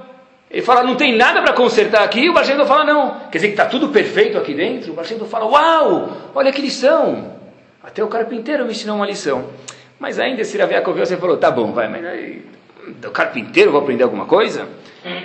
[0.50, 3.20] Ele fala, não tem nada para consertar aqui, o Balshentov fala, não.
[3.30, 4.92] Quer dizer que está tudo perfeito aqui dentro?
[4.92, 7.34] O Balshentov fala, uau, olha que lição.
[7.82, 9.48] Até o carpinteiro me ensinou uma lição.
[10.00, 12.42] Mas ainda esse Raviakov, você falou, tá bom, vai, mas aí,
[13.00, 14.66] do carpinteiro vou aprender alguma coisa?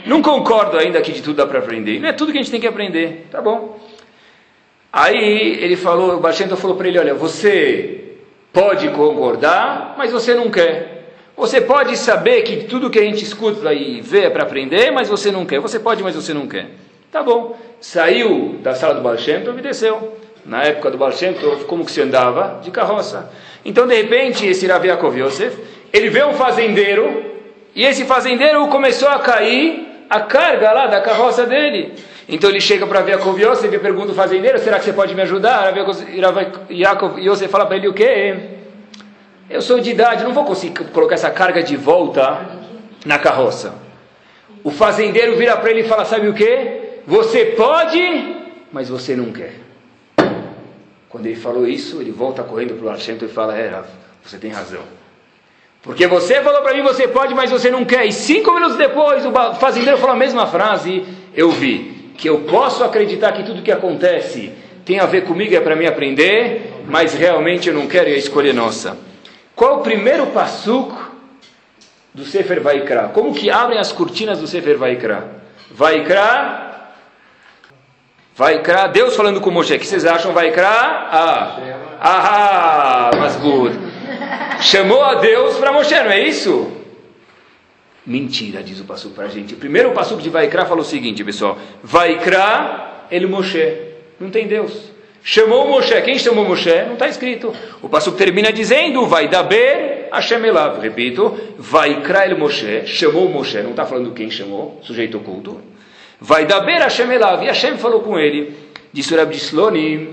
[0.05, 1.99] Não concordo ainda que de tudo dá para aprender.
[1.99, 3.79] Não é tudo que a gente tem que aprender, tá bom.
[4.91, 8.15] Aí ele falou, o Balshentov falou para ele, olha, você
[8.51, 11.13] pode concordar, mas você não quer.
[11.37, 15.07] Você pode saber que tudo que a gente escuta e vê é para aprender, mas
[15.07, 15.59] você não quer.
[15.59, 16.67] Você pode, mas você não quer.
[17.11, 17.57] Tá bom.
[17.79, 20.17] Saiu da sala do Baal Shem Tov e desceu.
[20.45, 22.59] Na época do Baal Tov, como que se andava?
[22.61, 23.31] De carroça.
[23.63, 25.57] Então, de repente, esse Rav Yosef,
[25.91, 27.23] ele vê um fazendeiro,
[27.73, 31.93] e esse fazendeiro começou a cair a carga lá da carroça dele.
[32.27, 35.21] Então ele chega para Yaakov Yosef e pergunta ao fazendeiro, será que você pode me
[35.21, 35.73] ajudar?
[36.69, 38.35] Yaakov Yosef fala para ele o quê?
[39.49, 42.39] Eu sou de idade, não vou conseguir colocar essa carga de volta
[43.05, 43.75] na carroça.
[44.63, 47.01] O fazendeiro vira para ele e fala, sabe o quê?
[47.05, 48.35] Você pode,
[48.71, 49.64] mas você não quer.
[51.09, 53.81] Quando ele falou isso, ele volta correndo para o Archento e fala, é,
[54.23, 54.81] você tem razão.
[55.81, 58.05] Porque você falou para mim, você pode, mas você não quer.
[58.05, 62.83] E cinco minutos depois, o fazendeiro falou a mesma frase, eu vi que eu posso
[62.83, 64.51] acreditar que tudo que acontece
[64.83, 68.17] tem a ver comigo, é para mim aprender, mas realmente eu não quero e a
[68.17, 68.97] escolha é nossa.
[69.55, 71.11] Qual o primeiro passuco
[72.13, 73.09] do Sefer Vaikra?
[73.13, 75.43] Como que abrem as cortinas do Sefer Vaikra?
[75.71, 76.64] Vaikra,
[78.37, 80.67] Vaikra, Deus falando com Moshe, o que vocês acham Vaikra?
[80.67, 81.57] Ah,
[82.01, 83.79] ah, mas good.
[84.59, 86.69] Chamou a Deus para Moshe, não é isso?
[88.05, 89.53] Mentira, diz o Passuco para a gente.
[89.53, 91.57] O primeiro Passuco de Vaikra falou o seguinte, pessoal.
[91.81, 93.73] Vaikra, ele Moshe.
[94.19, 94.91] Não tem Deus.
[95.23, 96.01] Chamou Moshe.
[96.01, 96.75] Quem chamou Moshe?
[96.87, 97.55] Não está escrito.
[97.81, 100.81] O Passuco termina dizendo, vai daber Hashem Elav.
[100.81, 102.85] Repito, Vaikra el Moshe.
[102.85, 103.61] Chamou Moshe.
[103.61, 105.74] Não está falando quem chamou, sujeito oculto.
[106.25, 107.43] Vai daber Hashem Elav.
[107.43, 108.51] E Hashem falou com ele.
[108.91, 110.09] Disse o Rabbi Slonim.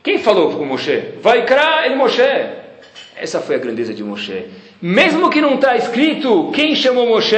[0.00, 1.14] Quem falou com Moshe?
[1.20, 2.22] Vaikra el Moshe.
[3.16, 4.46] Essa foi a grandeza de Moshe.
[4.80, 7.36] Mesmo que não está escrito quem chamou Moshe,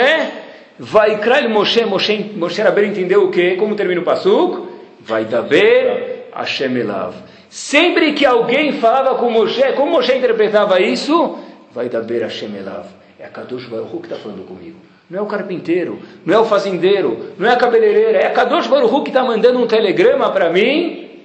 [0.79, 3.57] vai Kral Moshe, Moshe, Moshe Rabbeinu entendeu o que?
[3.57, 4.69] Como termina o Pasuk?
[5.01, 7.15] Vai daber Hashem Elav.
[7.49, 11.39] Sempre que alguém falava com Moshe, como Moshe interpretava isso?
[11.73, 12.87] Vai daber Hashem Elav.
[13.19, 14.92] É a Kadosh Baruch que está falando comigo.
[15.13, 18.67] Não é o carpinteiro, não é o fazendeiro, não é a cabeleireira, é a Kadosh
[18.67, 21.21] Baruch que está mandando um telegrama para mim,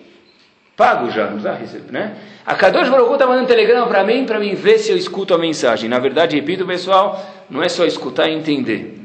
[0.75, 2.17] pago já, não receber, né?
[2.45, 5.33] A Kadosh Baruch está mandando um telegrama para mim, para mim ver se eu escuto
[5.33, 5.89] a mensagem.
[5.89, 8.99] Na verdade, repito, pessoal, não é só escutar e entender.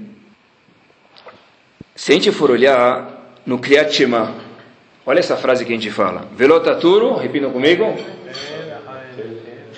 [1.94, 4.34] Se a gente for olhar no Kriyat Shema,
[5.06, 6.26] olha essa frase que a gente fala.
[6.34, 7.84] Velotaturu, repitam comigo.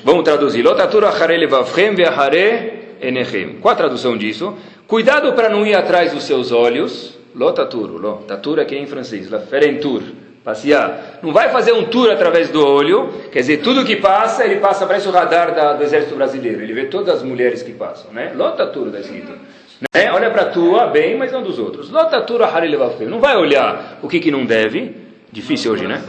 [0.02, 0.62] Vamos traduzir.
[0.62, 3.58] Lotaturu achare levavchem ve'achare enechem.
[3.60, 4.56] Qual a tradução disso?
[4.86, 7.18] Cuidado para não ir atrás dos seus olhos.
[7.34, 7.98] Lotaturu.
[7.98, 8.24] Lo.
[8.28, 9.30] Taturu aqui é em francês.
[9.30, 10.02] La ferentur.
[10.44, 11.20] passear.
[11.22, 14.86] Não vai fazer um tour através do olho, quer dizer, tudo que passa, ele passa,
[14.86, 16.60] parece o radar da, do exército brasileiro.
[16.60, 18.32] Ele vê todas as mulheres que passam, né?
[18.36, 19.32] Lota tudo da escrito.
[19.94, 20.12] Né?
[20.12, 21.90] Olha para a tua bem, mas não dos outros.
[21.90, 22.46] Lota tura
[23.08, 24.94] Não vai olhar o que, que não deve.
[25.32, 26.00] Difícil hoje, né?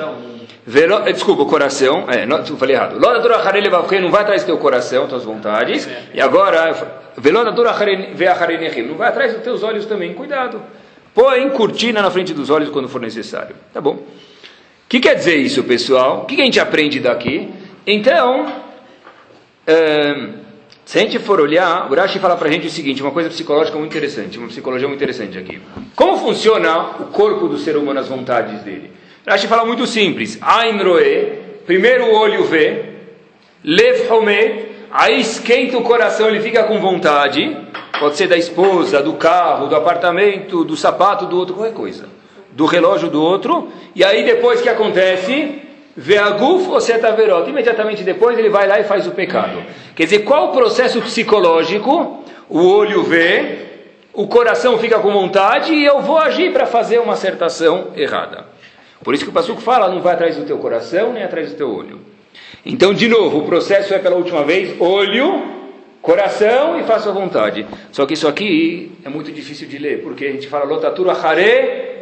[0.67, 2.05] Eh, desculpa, o coração.
[2.09, 2.97] É, não, falei errado.
[2.99, 5.87] Lota tura não vai atrás do teu coração, tuas vontades.
[6.13, 10.13] E agora, velota tura não vai atrás dos teus olhos também.
[10.13, 10.61] Cuidado.
[11.13, 13.55] Põe cortina na frente dos olhos quando for necessário.
[13.73, 13.93] Tá bom?
[13.93, 16.23] O que quer dizer isso, pessoal?
[16.23, 17.49] O que, a gente aprende daqui?
[17.87, 18.51] Então,
[19.65, 20.29] é,
[20.83, 23.29] se a gente for olhar, o Rashi fala para a gente o seguinte, uma coisa
[23.29, 25.59] psicológica muito interessante, uma psicologia muito interessante aqui.
[25.95, 28.91] Como funciona o corpo do ser humano, as vontades dele?
[29.27, 30.37] Rashi fala muito simples.
[30.41, 32.85] Ain roe, primeiro o olho vê,
[33.63, 37.57] lev homed, aí esquenta o coração, ele fica com vontade,
[37.99, 42.07] pode ser da esposa, do carro, do apartamento, do sapato do outro, qualquer coisa.
[42.51, 45.61] Do relógio do outro, e aí depois que acontece,
[45.97, 47.49] Veaguf ou setaverot.
[47.49, 49.63] Imediatamente depois ele vai lá e faz o pecado.
[49.95, 52.23] Quer dizer, qual o processo psicológico?
[52.49, 53.59] O olho vê,
[54.13, 58.45] o coração fica com vontade e eu vou agir para fazer uma acertação errada.
[59.05, 61.55] Por isso que o Passuco fala, não vai atrás do teu coração nem atrás do
[61.55, 61.99] teu olho.
[62.65, 65.43] Então, de novo, o processo é pela última vez, olho,
[66.01, 67.67] coração e faça a vontade.
[67.91, 71.93] Só que isso aqui é muito difícil de ler, porque a gente fala lotatura hare.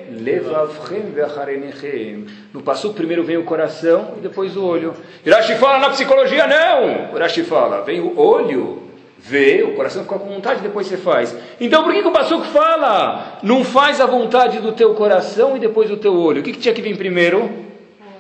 [2.54, 4.94] No passo primeiro vem o coração e depois o olho.
[5.26, 7.14] E Rashi fala na psicologia, não.
[7.14, 8.83] O Rashi fala, vem o olho,
[9.26, 11.34] vê, o coração fica com vontade, depois você faz.
[11.60, 13.40] Então por que, que o Passuco fala?
[13.42, 16.42] Não faz a vontade do teu coração e depois do teu olho.
[16.42, 17.50] O que, que tinha que vir primeiro?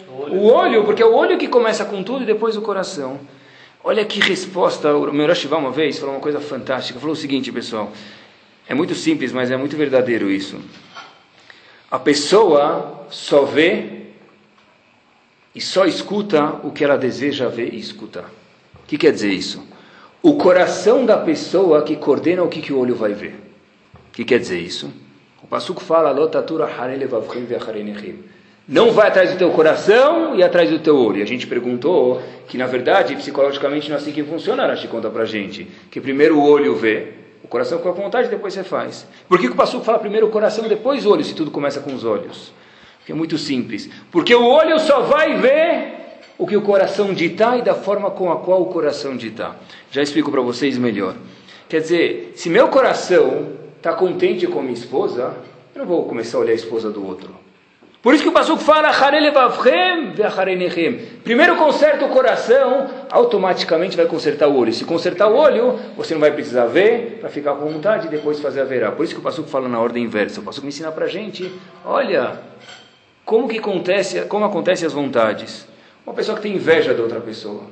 [0.07, 0.33] O olho.
[0.33, 3.19] o olho, porque é o olho que começa com tudo e depois o coração.
[3.83, 6.97] Olha que resposta, o meu Rashi uma vez falou uma coisa fantástica.
[6.97, 7.91] Falou o seguinte, pessoal.
[8.65, 10.57] É muito simples, mas é muito verdadeiro isso.
[11.91, 14.03] A pessoa só vê
[15.53, 18.31] e só escuta o que ela deseja ver e escutar.
[18.75, 19.72] O que quer dizer isso?
[20.25, 23.36] O coração da pessoa que coordena o que, que o olho vai ver.
[23.93, 24.89] O que quer dizer isso?
[25.43, 26.13] O Passuco fala,
[28.65, 31.17] não vai atrás do teu coração e atrás do teu olho.
[31.17, 35.09] E a gente perguntou que, na verdade, psicologicamente não é assim que funciona, Rashi conta
[35.09, 35.67] pra gente.
[35.91, 39.05] Que primeiro o olho vê, o coração com a vontade, depois você faz.
[39.27, 41.81] Por que, que o pastor fala primeiro o coração, depois o olho, se tudo começa
[41.81, 42.53] com os olhos?
[42.99, 43.89] Porque é muito simples.
[44.09, 46.02] Porque o olho só vai ver
[46.37, 49.57] o que o coração ditar e da forma com a qual o coração ditar.
[49.91, 51.15] Já explico para vocês melhor.
[51.69, 55.35] Quer dizer, se meu coração está contente com minha esposa,
[55.73, 57.43] eu não vou começar a olhar a esposa do outro.
[58.03, 58.91] Por isso que o Pasuk fala,
[61.23, 64.73] primeiro conserta o coração, automaticamente vai consertar o olho.
[64.73, 68.41] Se consertar o olho, você não vai precisar ver, para ficar com vontade e depois
[68.41, 68.91] fazer a verá.
[68.91, 70.41] Por isso que o Pasuk fala na ordem inversa.
[70.41, 71.49] O Pasuk me ensina para gente,
[71.85, 72.41] olha,
[73.23, 75.65] como que acontece, como acontece as vontades.
[76.05, 77.63] Uma pessoa que tem inveja da outra pessoa.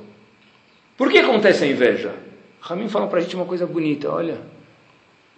[0.96, 2.14] Por que acontece a inveja?
[2.60, 4.38] Ramin fala para a gente uma coisa bonita, olha,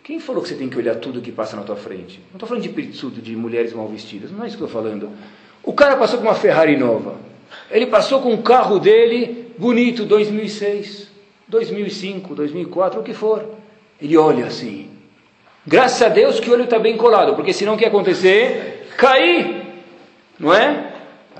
[0.03, 2.21] quem falou que você tem que olhar tudo que passa na tua frente?
[2.31, 4.83] Não estou falando de pirtsudo, de mulheres mal vestidas, não é isso que eu estou
[4.83, 5.11] falando.
[5.63, 7.17] O cara passou com uma Ferrari nova.
[7.71, 11.09] Ele passou com um carro dele bonito, 2006,
[11.49, 13.49] 2005, 2004, o que for.
[14.01, 14.91] Ele olha assim.
[15.67, 18.91] Graças a Deus que o olho está bem colado, porque senão o que ia acontecer?
[18.99, 19.63] Cair.
[20.39, 20.94] Não é?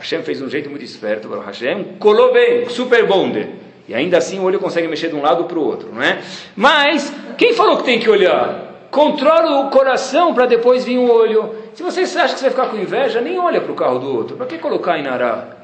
[0.05, 3.49] Hashem fez um jeito muito esperto para Hashem, colou bem, super bonde.
[3.89, 6.23] E ainda assim o olho consegue mexer de um lado para o outro, não é?
[6.55, 8.89] Mas, quem falou que tem que olhar?
[8.91, 11.55] Controla o coração para depois vir o olho.
[11.73, 14.15] Se você acha que você vai ficar com inveja, nem olha para o carro do
[14.15, 14.37] outro.
[14.37, 15.57] Para que colocar Inará?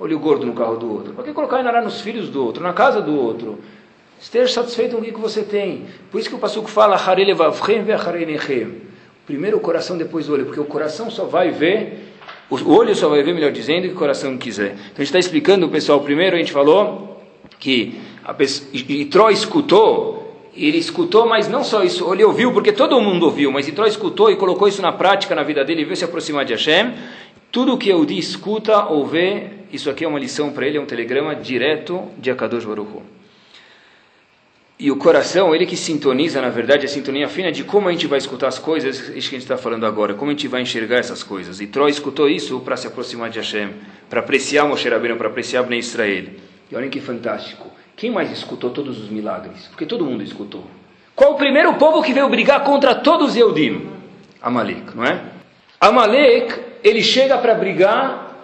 [0.00, 1.12] Olho gordo no carro do outro.
[1.12, 3.58] Para que colocar Inará nos filhos do outro, na casa do outro?
[4.18, 5.84] Esteja satisfeito com o que você tem.
[6.10, 6.96] Por isso que o Passuco fala,
[9.26, 10.46] Primeiro o coração, depois o olho.
[10.46, 12.11] Porque o coração só vai ver
[12.60, 14.72] o olho só vai ver, melhor dizendo, que o coração quiser.
[14.72, 17.22] Então a gente está explicando, pessoal, primeiro a gente falou
[17.58, 23.00] que a pessoa, Itró escutou, ele escutou, mas não só isso, ele ouviu, porque todo
[23.00, 26.04] mundo ouviu, mas Itró escutou e colocou isso na prática na vida dele, veio se
[26.04, 26.92] aproximar de Hashem.
[27.50, 30.86] Tudo que Eudi escuta ou vê, isso aqui é uma lição para ele, é um
[30.86, 33.02] telegrama direto de Akadosh Baruch
[34.82, 38.08] e o coração, ele que sintoniza, na verdade, a sintonia fina de como a gente
[38.08, 40.60] vai escutar as coisas, isso que a gente está falando agora, como a gente vai
[40.60, 41.60] enxergar essas coisas.
[41.60, 43.70] E Troy escutou isso para se aproximar de Hashem,
[44.10, 46.24] para apreciar Moshe Rabbeinu, para apreciar Bnei Israel.
[46.68, 47.70] E olhem que fantástico.
[47.94, 49.68] Quem mais escutou todos os milagres?
[49.68, 50.64] Porque todo mundo escutou.
[51.14, 53.86] Qual o primeiro povo que veio brigar contra todos os Eudim?
[54.42, 55.20] Amalek, não é?
[55.80, 58.36] Amalek, ele chega para brigar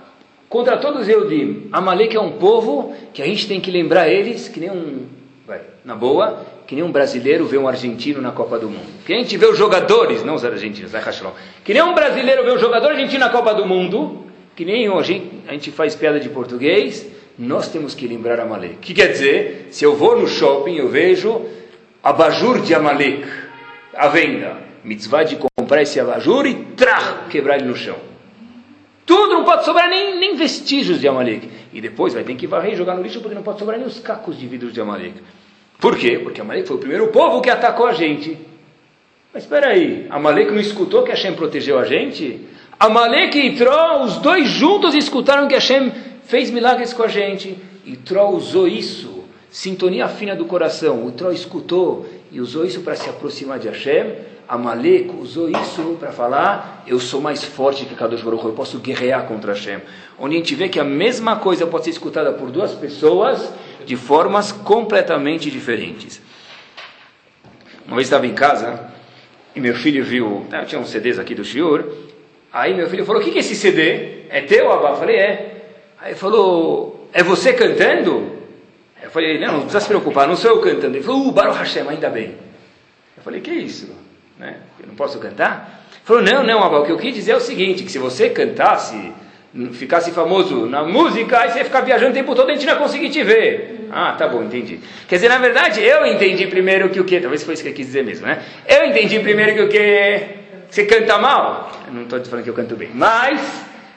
[0.49, 1.69] contra todos os Eudim.
[1.73, 5.18] Amalek é um povo que a gente tem que lembrar eles que nem um,
[5.49, 8.87] vai, na boa, que nem um brasileiro vê um argentino na Copa do Mundo.
[9.07, 10.93] Que a gente vê os jogadores, não os argentinos,
[11.65, 15.31] que nem um brasileiro vê um jogador argentino na Copa do Mundo, Que nem hoje
[15.47, 17.07] a gente faz piada de português,
[17.39, 18.75] nós temos que lembrar Amalek.
[18.75, 19.69] O que quer dizer?
[19.71, 21.47] Se eu vou no shopping, eu vejo
[22.03, 23.25] abajur de Amalek
[23.95, 24.57] à venda.
[24.83, 28.08] Mitzvah de comprar esse abajur e trá, quebrar ele no chão.
[29.09, 31.49] Tudo não pode sobrar nem, nem vestígios de Amalek.
[31.73, 33.89] E depois vai ter que varrer e jogar no lixo porque não pode sobrar nem
[33.89, 35.15] os cacos de vidro de Amalek.
[35.79, 36.21] Por quê?
[36.23, 38.37] Porque Amalek foi o primeiro povo que atacou a gente.
[39.33, 42.47] Mas espera aí, Amalek não escutou que Hashem protegeu a gente?
[42.79, 45.91] Amalek e Tró, os dois juntos escutaram que Hashem
[46.25, 47.57] fez milagres com a gente.
[47.87, 51.07] E Tró usou isso, sintonia fina do coração.
[51.07, 54.17] O Tró escutou e usou isso para se aproximar de Hashem.
[54.49, 59.25] Amalek usou isso para falar: eu sou mais forte que Kadosh Baruch eu posso guerrear
[59.27, 59.81] contra Hashem.
[60.19, 63.53] Onde a gente vê que a mesma coisa pode ser escutada por duas pessoas
[63.85, 66.21] de formas completamente diferentes.
[67.87, 68.89] Uma vez estava em casa
[69.55, 71.85] e meu filho viu, eu tinha uns CDs aqui do Shiur,
[72.51, 74.25] aí meu filho falou: O que, é esse CD?
[74.31, 74.91] É teu, Abba?
[74.91, 75.63] Eu falei: É.
[76.01, 78.39] Aí falou: É você cantando?
[79.03, 80.97] Eu falei: Não, não precisa se preocupar, não sou eu cantando.
[80.97, 82.35] Ele falou: Uh, Baruch Hashem, ainda bem.
[83.15, 84.08] Eu falei: Que isso?
[84.39, 84.57] Né?
[84.81, 85.85] Eu não posso cantar?
[86.05, 88.31] Falou: Não, não, Abba, o que eu quis dizer é o seguinte: que se você
[88.31, 89.13] cantasse,
[89.73, 92.67] ficasse famoso na música, aí você ia ficar viajando o tempo todo e a gente
[92.67, 93.89] não ia conseguir te ver.
[93.91, 94.81] Ah, tá bom, entendi.
[95.09, 97.75] Quer dizer, na verdade, eu entendi primeiro que o que, talvez foi isso que eu
[97.75, 98.43] quis dizer mesmo, né?
[98.67, 100.39] Eu entendi primeiro que o que
[100.71, 101.73] você canta mal.
[101.87, 103.41] Eu não estou falando que eu canto bem, mas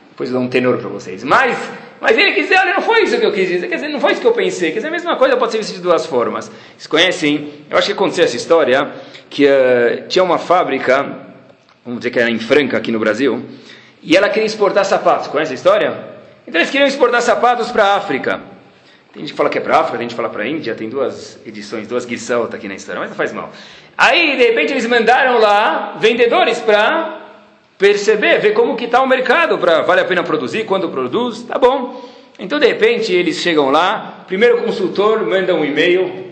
[0.10, 1.24] depois eu dou um tenor para vocês.
[1.24, 1.58] Mas,
[2.02, 3.68] mas ele quis dizer, olha, não foi isso que eu quis dizer.
[3.68, 4.72] Quer dizer, não foi isso que eu pensei.
[4.72, 6.52] Quer dizer, a mesma coisa pode ser vista de duas formas.
[6.72, 7.54] Vocês conhecem?
[7.70, 8.92] Eu acho que aconteceu essa história
[9.30, 11.04] que uh, tinha uma fábrica,
[11.86, 13.46] vamos dizer que era em Franca aqui no Brasil,
[14.02, 15.28] e ela queria exportar sapatos.
[15.28, 16.12] Conhece a história?
[16.48, 18.42] Então eles queriam exportar sapatos para a África.
[19.14, 20.74] Tem gente que fala que é para África, tem gente que fala para a Índia,
[20.74, 23.52] tem duas edições, duas Gisalta aqui na história, mas não faz mal.
[23.96, 27.21] Aí, de repente, eles mandaram lá vendedores para
[27.82, 31.58] perceber, ver como que está o mercado, para vale a pena produzir, quando produz, tá
[31.58, 32.08] bom.
[32.38, 36.30] Então, de repente, eles chegam lá, primeiro consultor manda um e-mail,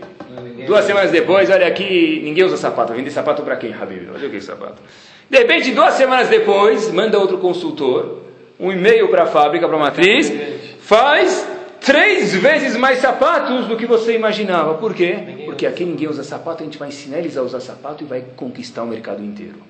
[0.64, 4.08] duas semanas depois, olha aqui, ninguém usa sapato, vende sapato para quem, Habib?
[4.14, 4.80] Olha o que é sapato.
[5.28, 8.22] De repente, duas semanas depois, manda outro consultor,
[8.58, 10.32] um e-mail para a fábrica, para a matriz,
[10.78, 11.48] faz
[11.80, 14.74] três vezes mais sapatos do que você imaginava.
[14.74, 15.16] Por quê?
[15.46, 18.22] Porque aqui ninguém usa sapato, a gente vai ensinar eles a usar sapato e vai
[18.36, 19.69] conquistar o mercado inteiro.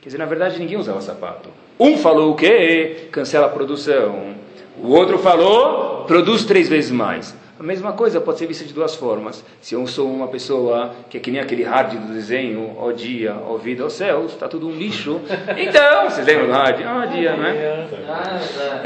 [0.00, 1.48] Quer dizer, na verdade ninguém usava sapato.
[1.78, 3.08] Um falou o quê?
[3.10, 4.34] Cancela a produção.
[4.82, 7.34] O outro falou, produz três vezes mais.
[7.58, 9.44] A mesma coisa pode ser vista de duas formas.
[9.60, 13.34] Se eu sou uma pessoa que é que nem aquele hard do desenho, ó dia,
[13.48, 15.20] ó vida, ó céus, está tudo um lixo.
[15.56, 16.80] Então, vocês lembram do hard?
[16.86, 17.86] Ó dia, não é?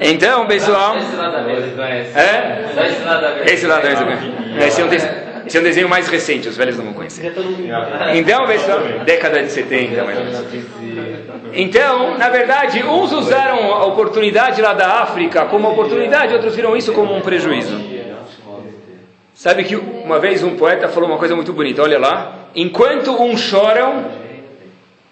[0.01, 0.97] Então, pessoal.
[0.97, 2.87] Esse lado da mesa É?
[2.87, 3.53] Esse lado da mesa.
[3.53, 4.67] Esse lado da mesa.
[4.67, 5.22] Esse é um desenho.
[5.47, 7.33] Esse é um desenho mais recente, os velhos não vão conhecer.
[8.15, 10.45] Então, pessoal, década de 70, mais ou menos.
[11.53, 16.93] Então, na verdade, uns usaram a oportunidade lá da África como oportunidade, outros viram isso
[16.93, 17.79] como um prejuízo.
[19.35, 22.49] Sabe que uma vez um poeta falou uma coisa muito bonita, olha lá.
[22.55, 24.05] Enquanto uns choram,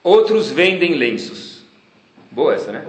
[0.04, 1.64] outros vendem lenços.
[2.30, 2.84] Boa essa, né?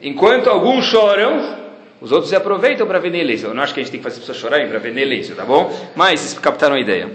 [0.00, 1.65] Enquanto alguns choram,
[2.00, 3.46] os outros se aproveitam para vender lenço.
[3.46, 5.34] Eu não acho que a gente tem que fazer as pessoas chorarem para vender lenço,
[5.34, 5.74] tá bom?
[5.94, 7.10] Mas vocês captaram a ideia.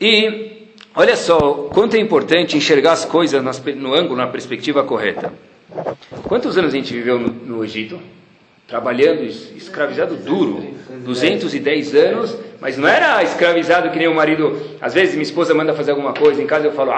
[0.00, 3.42] E olha só, quanto é importante enxergar as coisas
[3.76, 5.32] no ângulo, na perspectiva correta.
[6.24, 8.00] Quantos anos a gente viveu no Egito?
[8.68, 10.62] Trabalhando, escravizado duro,
[11.02, 14.60] 210 anos, mas não era escravizado que nem o marido.
[14.78, 16.92] Às vezes minha esposa manda fazer alguma coisa em casa, eu falo,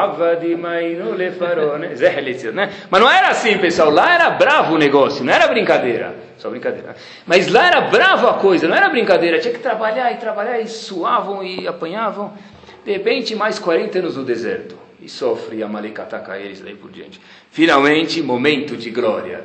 [1.78, 1.92] né?
[2.52, 2.72] né?
[2.90, 3.88] Mas não era assim, pessoal.
[3.88, 6.16] Lá era bravo o negócio, não era brincadeira.
[6.36, 6.96] Só brincadeira.
[7.24, 9.38] Mas lá era bravo a coisa, não era brincadeira.
[9.38, 12.32] Tinha que trabalhar e trabalhar e suavam e apanhavam.
[12.84, 14.76] De repente, mais 40 anos no deserto.
[15.00, 17.20] E sofre, Amalek ataca eles, daí por diante.
[17.52, 19.44] Finalmente, momento de glória.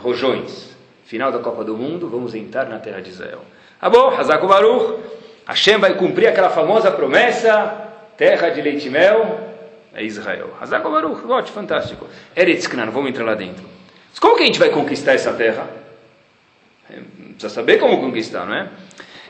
[0.00, 0.79] Rojões
[1.10, 3.40] final da Copa do Mundo, vamos entrar na terra de Israel.
[3.80, 5.00] Ah bom, Hazako Baruch,
[5.44, 9.40] Hashem vai cumprir aquela famosa promessa, terra de leite e mel,
[9.92, 10.54] é Israel.
[10.60, 12.06] Hazako Baruch, vote, fantástico.
[12.36, 13.64] Eretz Knan, vamos entrar lá dentro.
[14.08, 15.66] Mas como que a gente vai conquistar essa terra?
[16.88, 18.68] É, precisa saber como conquistar, não é?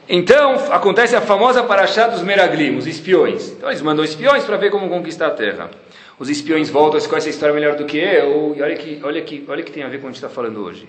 [0.07, 3.53] Então, acontece a famosa paraxá dos Meraglim, os espiões.
[3.53, 5.71] Então, eles mandam espiões para ver como conquistar a terra.
[6.19, 9.23] Os espiões voltam, eles conhecem a história melhor do que eu, e olha que, olha
[9.23, 10.87] que, olha que tem a ver com o que a gente está falando hoje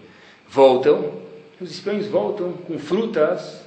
[0.51, 1.13] voltam,
[1.59, 3.61] os espiões voltam com frutas.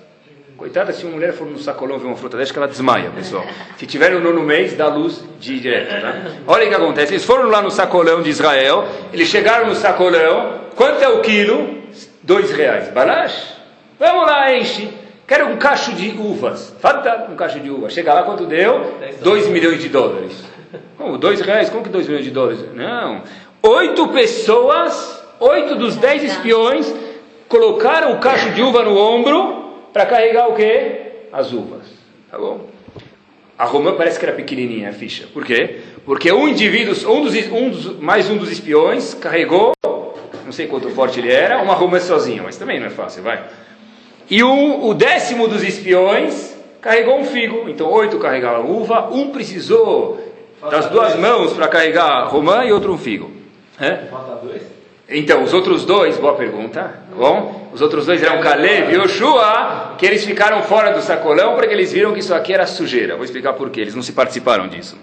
[0.56, 3.44] Coitada, se uma mulher for no sacolão ver uma fruta deixa que ela desmaia, pessoal.
[3.76, 6.14] Se tiver no nono mês, dá luz direto, tá?
[6.46, 7.12] Olha o que acontece.
[7.12, 10.60] Eles foram lá no sacolão de Israel, eles chegaram no sacolão.
[10.76, 11.82] Quanto é o quilo?
[12.22, 12.88] Dois reais.
[12.92, 13.54] Balash?
[13.98, 14.88] Vamos lá, enche.
[15.26, 16.72] Quero um cacho de uvas.
[16.78, 17.92] Fata um cacho de uvas.
[17.92, 18.94] Chega lá, quanto deu?
[19.22, 20.44] Dois milhões de dólares.
[20.96, 21.18] Como?
[21.18, 21.68] Dois reais?
[21.68, 22.60] Como que dois milhões de dólares?
[22.74, 23.22] Não.
[23.62, 26.92] Oito pessoas oito dos dez espiões
[27.48, 31.26] colocaram o cacho de uva no ombro para carregar o quê?
[31.32, 31.86] As uvas.
[32.30, 32.66] Tá bom?
[33.56, 35.28] A romã parece que era pequenininha a ficha.
[35.32, 35.80] Por quê?
[36.04, 39.72] Porque um indivíduo, um dos, um dos, mais um dos espiões, carregou,
[40.44, 43.44] não sei quanto forte ele era, uma romã sozinha, mas também não é fácil, vai.
[44.28, 47.68] E o, o décimo dos espiões carregou um figo.
[47.68, 50.20] Então, oito carregavam uva, um precisou
[50.70, 53.30] das duas mãos para carregar a romã e outro um figo.
[53.80, 54.06] É?
[54.10, 54.62] Falta dois?
[55.08, 57.68] Então, os outros dois, boa pergunta, tá bom?
[57.74, 61.92] Os outros dois eram Caleb e Yoshua, que eles ficaram fora do sacolão porque eles
[61.92, 63.14] viram que isso aqui era sujeira.
[63.14, 64.96] Vou explicar por quê, eles não se participaram disso.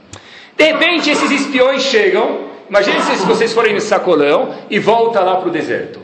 [0.58, 5.50] De repente, esses espiões chegam, imagine se vocês forem no sacolão e voltam lá para
[5.50, 6.00] o deserto.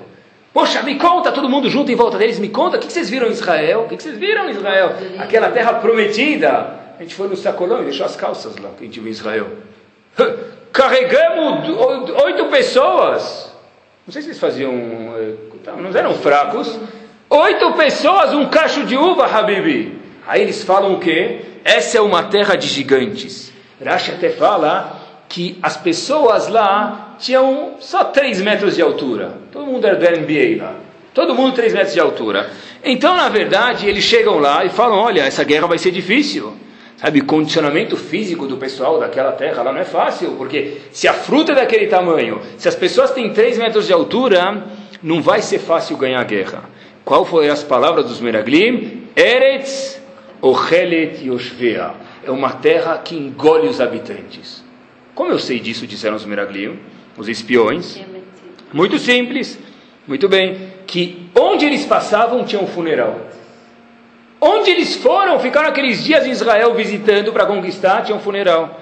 [0.53, 3.27] Poxa, me conta, todo mundo junto em volta deles, me conta, o que vocês viram
[3.27, 3.81] em Israel?
[3.85, 4.93] O que vocês viram em Israel?
[5.17, 6.77] Aquela terra prometida.
[6.99, 9.11] A gente foi no sacolão e deixou as calças lá que a gente viu em
[9.11, 9.47] Israel.
[10.71, 11.67] Carregamos
[12.23, 13.56] oito pessoas.
[14.07, 14.71] Não sei se eles faziam.
[14.71, 15.33] Eh,
[15.81, 16.79] não eram fracos.
[17.29, 19.99] Oito pessoas, um cacho de uva, Habibi.
[20.25, 21.41] Aí eles falam o quê?
[21.65, 23.51] Essa é uma terra de gigantes.
[23.83, 24.97] Rashi até fala
[25.27, 29.39] que as pessoas lá tinham só 3 metros de altura.
[29.51, 30.75] Todo mundo era do NBA lá.
[31.13, 32.49] Todo mundo 3 metros de altura.
[32.81, 36.53] Então, na verdade, eles chegam lá e falam: olha, essa guerra vai ser difícil.
[36.97, 41.51] Sabe, condicionamento físico do pessoal daquela terra lá não é fácil, porque se a fruta
[41.51, 44.65] é daquele tamanho, se as pessoas têm 3 metros de altura,
[45.03, 46.63] não vai ser fácil ganhar a guerra.
[47.05, 49.03] Qual foi as palavras dos Meraglim?
[49.15, 50.01] Eretz
[50.41, 51.93] Ochelet Yoshvea.
[52.25, 54.63] É uma terra que engole os habitantes.
[55.13, 56.79] Como eu sei disso, disseram os Meraglim,
[57.15, 57.99] os espiões?
[58.73, 59.59] Muito simples.
[60.07, 60.73] Muito bem.
[60.87, 63.27] Que onde eles passavam tinha um funeral.
[64.39, 68.79] Onde eles foram, ficaram aqueles dias em Israel visitando para conquistar, tinha um funeral.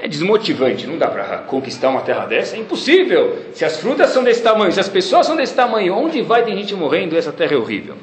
[0.00, 3.44] É desmotivante, não dá para conquistar uma terra dessa, é impossível.
[3.52, 6.54] Se as frutas são desse tamanho, se as pessoas são desse tamanho, onde vai ter
[6.56, 7.16] gente morrendo?
[7.16, 7.96] Essa terra é horrível.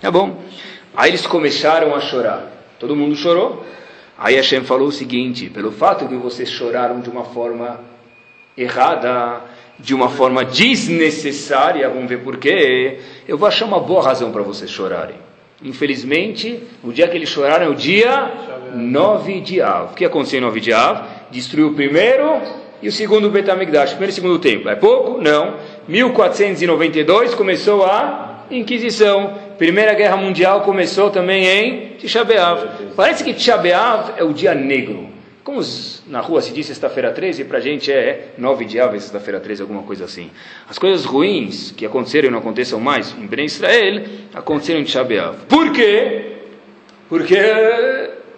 [0.00, 0.42] Tá bom.
[0.94, 2.46] Aí eles começaram a chorar.
[2.78, 3.64] Todo mundo chorou.
[4.18, 7.80] Aí Hashem falou o seguinte: pelo fato de vocês choraram de uma forma
[8.56, 9.40] errada,
[9.78, 14.42] de uma forma desnecessária, vamos ver por quê, eu vou achar uma boa razão para
[14.42, 15.16] vocês chorarem.
[15.62, 18.30] Infelizmente, o dia que eles choraram é o dia
[18.74, 19.92] 9 de Av.
[19.92, 21.04] O que aconteceu em 9 de Av?
[21.30, 22.40] Destruiu o primeiro
[22.82, 24.70] e o segundo Betamigdash, primeiro e segundo templo.
[24.70, 25.20] É pouco?
[25.20, 25.56] Não.
[25.86, 29.34] 1492 começou a Inquisição.
[29.58, 32.94] Primeira Guerra Mundial começou também em Tisha B'Av.
[32.96, 35.09] Parece que Tisha B'Av é o dia negro.
[35.42, 35.60] Como
[36.06, 39.62] na rua se diz sexta-feira 13, para a gente é 9 de Av, sexta-feira 13,
[39.62, 40.30] alguma coisa assim.
[40.68, 45.02] As coisas ruins que aconteceram e não aconteçam mais em Ben Israel, aconteceram em Tisha
[45.02, 45.36] B'Av.
[45.48, 46.32] Por quê?
[47.08, 47.36] Porque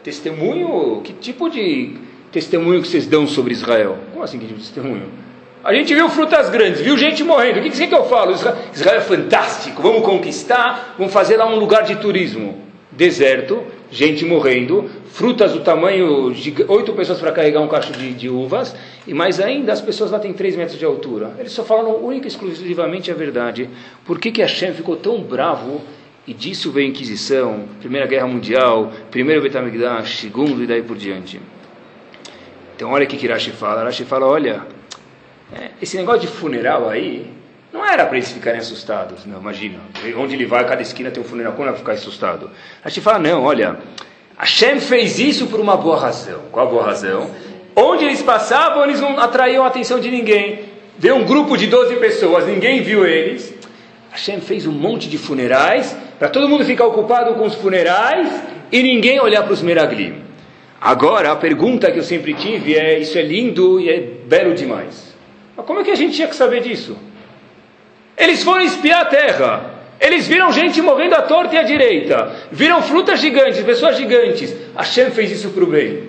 [0.05, 1.97] testemunho, que tipo de
[2.31, 3.99] testemunho que vocês dão sobre Israel?
[4.13, 5.09] Como assim que tipo de testemunho?
[5.65, 7.61] A gente viu frutas grandes, viu gente morrendo.
[7.61, 8.33] O que, que, que eu falo?
[8.33, 12.61] Israel é fantástico, vamos conquistar, vamos fazer lá um lugar de turismo.
[12.91, 13.63] Deserto,
[13.93, 18.75] gente morrendo, frutas do tamanho de oito pessoas para carregar um cacho de, de, uvas,
[19.07, 21.35] e mais ainda as pessoas lá têm três metros de altura.
[21.39, 23.69] Eles só falam única e exclusivamente a verdade.
[24.07, 25.83] Por que, que Hashem ficou tão bravo?
[26.27, 31.39] E disso veio a Inquisição, Primeira Guerra Mundial, Primeiro Betamigdash, Segundo e daí por diante.
[32.75, 33.83] Então olha o que Rashi fala.
[33.83, 34.63] Rashi fala, olha,
[35.53, 37.31] é, esse negócio de funeral aí,
[37.73, 39.79] não era para eles ficarem assustados, não, imagina.
[40.17, 42.51] Onde ele vai, cada esquina tem um funeral, como é ficar assustado?
[42.85, 43.79] A gente fala, não, olha,
[44.37, 46.41] Hashem fez isso por uma boa razão.
[46.53, 47.31] Qual a boa razão?
[47.75, 50.65] Onde eles passavam, eles não atraíam a atenção de ninguém.
[50.99, 53.55] Veio um grupo de 12 pessoas, ninguém viu eles.
[54.11, 58.29] Hashem fez um monte de funerais, para todo mundo ficar ocupado com os funerais
[58.71, 60.23] e ninguém olhar para os meraglim.
[60.79, 65.15] Agora, a pergunta que eu sempre tive é: isso é lindo e é belo demais.
[65.57, 66.97] Mas como é que a gente tinha que saber disso?
[68.23, 69.71] Eles foram espiar a terra.
[70.01, 72.33] Eles viram gente morrendo à torta e à direita.
[72.53, 74.55] Viram frutas gigantes, pessoas gigantes.
[74.77, 76.05] Hashem fez isso para o bem.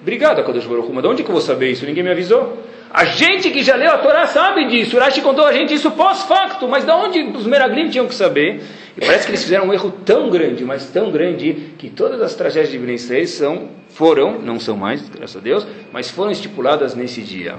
[0.00, 1.84] Obrigado, Akadosh Baruch Mas de onde que eu vou saber isso?
[1.84, 2.64] Ninguém me avisou.
[2.90, 4.98] A gente que já leu a Torá sabe disso.
[4.98, 6.66] Rashi contou a gente isso pós-facto.
[6.66, 8.62] Mas de onde os Meraglim tinham que saber?
[8.96, 12.34] E parece que eles fizeram um erro tão grande, mas tão grande, que todas as
[12.34, 12.96] tragédias de Ben
[13.26, 17.56] são, foram, não são mais, graças a Deus, mas foram estipuladas nesse dia.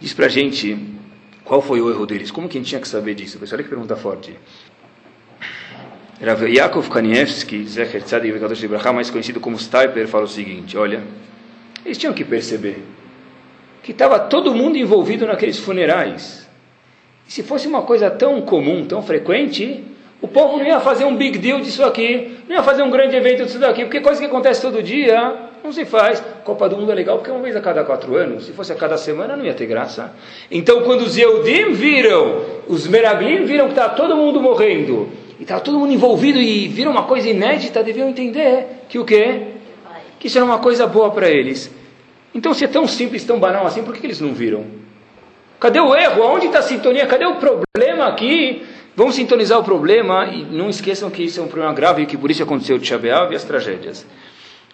[0.00, 0.78] Diz para a gente
[1.46, 2.32] qual foi o erro deles?
[2.32, 3.38] Como que a gente tinha que saber disso?
[3.38, 4.36] Pessoal, olha que pergunta forte.
[6.20, 11.04] Rav Yaakov Kanievski, Zecher Tzadik Vekadosh Ibrahim, mais conhecido como Stiper, fala o seguinte, olha,
[11.84, 12.82] eles tinham que perceber
[13.80, 16.48] que estava todo mundo envolvido naqueles funerais.
[17.28, 19.84] E se fosse uma coisa tão comum, tão frequente,
[20.20, 23.14] o povo não ia fazer um big deal disso aqui, não ia fazer um grande
[23.14, 26.22] evento disso daqui, porque coisa que acontece todo dia, Não se faz.
[26.44, 28.46] Copa do Mundo é legal porque é uma vez a cada quatro anos.
[28.46, 30.12] Se fosse a cada semana, não ia ter graça.
[30.48, 35.08] Então, quando os Yehudim viram, os Meraglim viram que está todo mundo morrendo,
[35.40, 39.54] e está todo mundo envolvido e viram uma coisa inédita, deviam entender que o quê?
[40.20, 41.68] Que isso era uma coisa boa para eles.
[42.32, 44.66] Então, se é tão simples, tão banal assim, por que, eles não viram?
[45.58, 46.22] Cadê o erro?
[46.22, 47.06] Aonde está a sintonia?
[47.06, 48.64] Cadê o problema aqui?
[48.94, 52.16] Vamos sintonizar o problema e não esqueçam que isso é um problema grave e que
[52.16, 54.06] por isso aconteceu o Tchabeav e as tragédias.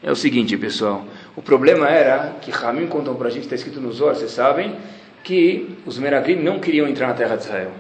[0.03, 1.05] É o seguinte, pessoal.
[1.37, 4.75] O problema era que Ramim contou para a gente, está escrito nos olhos, vocês sabem,
[5.23, 7.71] que os Meraglim não queriam entrar na terra de Israel.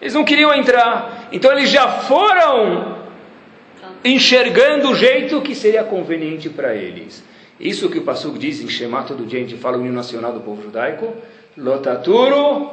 [0.00, 1.28] Eles não queriam entrar.
[1.32, 2.98] Então eles já foram
[4.04, 7.24] enxergando o jeito que seria conveniente para eles.
[7.58, 10.32] Isso que o Passuco diz em Shema todo dia, a gente fala o hino nacional
[10.32, 11.12] do povo judaico.
[11.56, 12.70] Lotaturo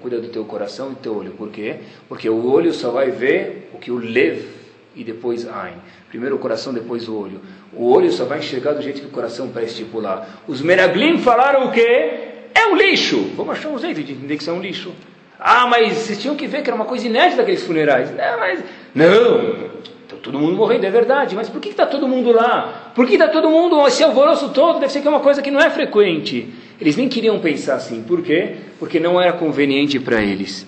[0.00, 1.32] Cuida do teu coração e do teu olho.
[1.32, 1.76] Por quê?
[2.08, 4.65] Porque o olho só vai ver o que o lev
[4.96, 5.74] e depois Ain.
[6.08, 7.40] Primeiro o coração, depois o olho.
[7.72, 10.26] O olho só vai enxergar do jeito que o coração pré-estipular.
[10.48, 12.10] Os Meraglim falaram o quê?
[12.54, 13.30] É um lixo.
[13.36, 14.92] Vamos achar um jeito de entender que isso é um lixo.
[15.38, 18.10] Ah, mas vocês tinham que ver que era uma coisa inédita aqueles funerais.
[18.10, 18.64] Não, mas...
[18.94, 19.76] Não,
[20.06, 22.92] Está todo mundo morrendo, é verdade, mas por que está todo mundo lá?
[22.94, 24.78] Por que está todo mundo, esse alvoroço todo?
[24.78, 26.48] Deve ser que é uma coisa que não é frequente.
[26.80, 28.04] Eles nem queriam pensar assim.
[28.04, 28.54] Por quê?
[28.78, 30.64] Porque não era conveniente para eles.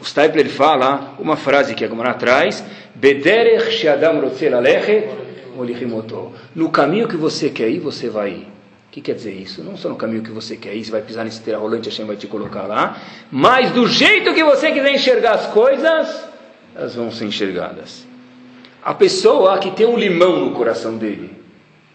[0.00, 4.22] O Stapler fala uma frase que a Gemara traz: Bederech she'adam
[6.54, 8.46] No caminho que você quer ir, você vai ir.
[8.88, 9.62] O que quer dizer isso?
[9.62, 12.06] Não só no caminho que você quer ir, você vai pisar nesse terra rolante, Hashem
[12.06, 12.98] vai te colocar lá,
[13.30, 16.24] mas do jeito que você quiser enxergar as coisas,
[16.74, 18.06] elas vão ser enxergadas
[18.86, 21.32] a pessoa que tem um limão no coração dele,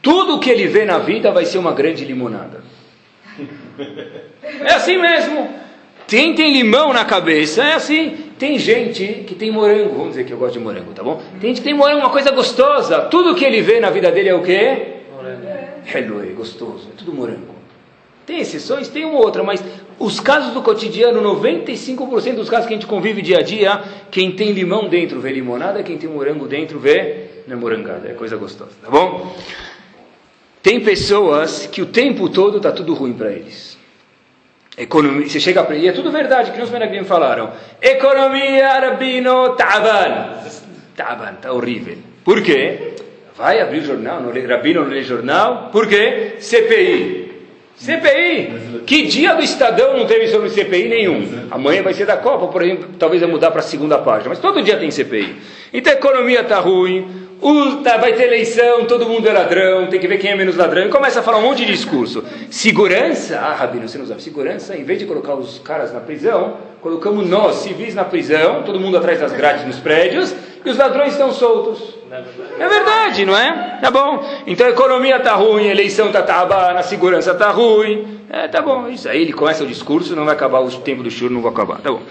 [0.02, 2.62] tudo que ele vê na vida vai ser uma grande limonada.
[4.44, 5.50] É assim mesmo.
[6.12, 8.18] Quem tem limão na cabeça é assim.
[8.38, 11.22] Tem gente que tem morango, vamos dizer que eu gosto de morango, tá bom?
[11.40, 13.04] Tem gente que tem morango, uma coisa gostosa.
[13.04, 14.98] Tudo que ele vê na vida dele é o quê?
[15.16, 15.48] Morango.
[16.22, 17.56] É gostoso, é tudo morango.
[18.26, 19.64] Tem exceções, tem uma outra, mas
[19.98, 23.82] os casos do cotidiano, 95% dos casos que a gente convive dia a dia,
[24.12, 28.14] quem tem limão dentro vê limonada, quem tem morango dentro vê não é morangada, é
[28.14, 29.34] coisa gostosa, tá bom?
[30.62, 33.71] Tem pessoas que o tempo todo está tudo ruim para eles.
[34.78, 37.52] Economia, você chega para e é tudo verdade, que os Menagrim falaram.
[37.82, 40.40] Economia, Rabino, Taban.
[40.96, 41.98] Taban, está horrível.
[42.24, 42.94] Por quê?
[43.36, 45.70] Vai abrir jornal, não lê, Rabino não lê jornal.
[45.72, 46.36] Por quê?
[46.40, 47.21] CPI.
[47.82, 48.84] CPI.
[48.86, 51.48] Que dia do Estadão não teve sobre CPI nenhum?
[51.50, 54.38] Amanhã vai ser da Copa, por exemplo, talvez vai mudar para a segunda página, mas
[54.38, 55.36] todo dia tem CPI.
[55.74, 57.08] Então a economia está ruim,
[57.84, 60.86] tá, vai ter eleição, todo mundo é ladrão, tem que ver quem é menos ladrão,
[60.86, 62.24] e começa a falar um monte de discurso.
[62.52, 66.58] Segurança, ah, Rabino, você não sabe, segurança, em vez de colocar os caras na prisão,
[66.82, 71.14] colocamos nós, civis, na prisão, todo mundo atrás das grades nos prédios, e os ladrões
[71.14, 72.01] estão soltos.
[72.60, 73.80] É verdade, não é?
[73.82, 74.24] Tá bom.
[74.46, 78.20] Então a economia está ruim, a eleição está tá, a segurança está ruim.
[78.30, 78.90] É, tá bom.
[78.90, 81.52] Isso aí ele começa o discurso, não vai acabar o tempo do choro, não vai
[81.52, 81.80] acabar.
[81.80, 82.02] Tá bom.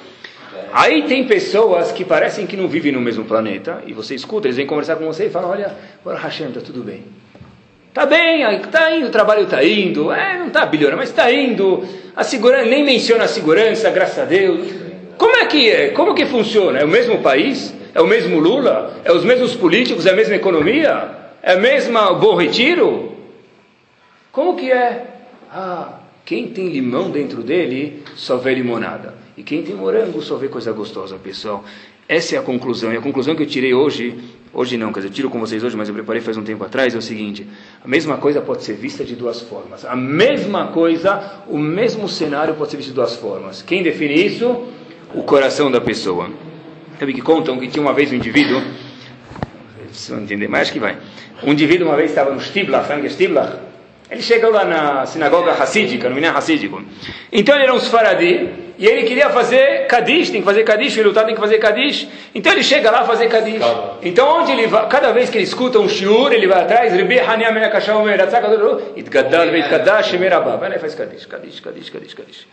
[0.73, 4.57] Aí tem pessoas que parecem que não vivem no mesmo planeta, e você escuta, eles
[4.57, 7.05] vêm conversar com você e falam, olha, agora Hashem, está tudo bem.
[7.89, 11.85] Está bem, está indo, o trabalho está indo, é, não está bilhões, mas está indo.
[12.15, 14.69] A segurança, nem menciona a segurança, graças a Deus.
[15.19, 15.89] Como é que é?
[15.89, 16.79] Como que funciona?
[16.79, 17.75] É o mesmo país?
[17.95, 19.01] É o mesmo Lula?
[19.05, 20.07] É os mesmos políticos?
[20.07, 21.11] É a mesma economia?
[21.43, 23.13] É o mesmo Bom Retiro?
[24.33, 25.07] Como que é?
[25.51, 29.15] Ah, quem tem limão dentro dele só vê limonada.
[29.37, 31.65] E quem tem morango só vê coisa gostosa, pessoal.
[32.09, 32.93] Essa é a conclusão.
[32.93, 34.19] E a conclusão que eu tirei hoje,
[34.53, 36.63] hoje não, quer dizer, eu tiro com vocês hoje, mas eu preparei faz um tempo
[36.63, 37.47] atrás, é o seguinte:
[37.85, 39.85] a mesma coisa pode ser vista de duas formas.
[39.85, 43.63] A mesma coisa, o mesmo cenário pode ser visto de duas formas.
[43.63, 44.67] Quem define isso?
[45.15, 46.31] O coração da pessoa.
[47.01, 48.61] Sabe que contam que tinha uma vez um indivíduo,
[49.91, 50.99] vocês vão entender, mas acho que vai.
[51.43, 53.57] Um indivíduo uma vez estava no Stiblach, Frank Stiblach,
[54.11, 56.83] ele chegou lá na sinagoga Hassídica, no Miné Hassídico.
[57.33, 61.05] Então ele era um Sfaradi, e ele queria fazer Kadish, tem que fazer Kadish, o
[61.05, 62.07] lutado tem que fazer Kadish.
[62.35, 63.63] Então ele chega lá a fazer Kadish.
[64.03, 67.19] Então onde ele vai, cada vez que ele escuta um shiur, ele vai atrás, Ribi
[67.19, 70.57] Hania Mena Kashau Mera Tzakaduru, Itgadal Veit Kadash Merabá.
[70.57, 72.47] Vai lá e faz Kadish, Kadish, Kadish, Kadish, Kadish.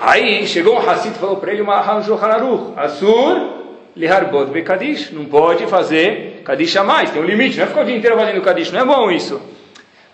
[0.00, 3.55] Aí chegou um Hassid e falou para ele, uma Hanshulchan Aruch, Asur,
[3.96, 7.80] Liharbot be Kadish, não pode fazer Kadish a mais, tem um limite, não é ficar
[7.80, 9.40] o dia inteiro fazendo Kadish, não é bom isso.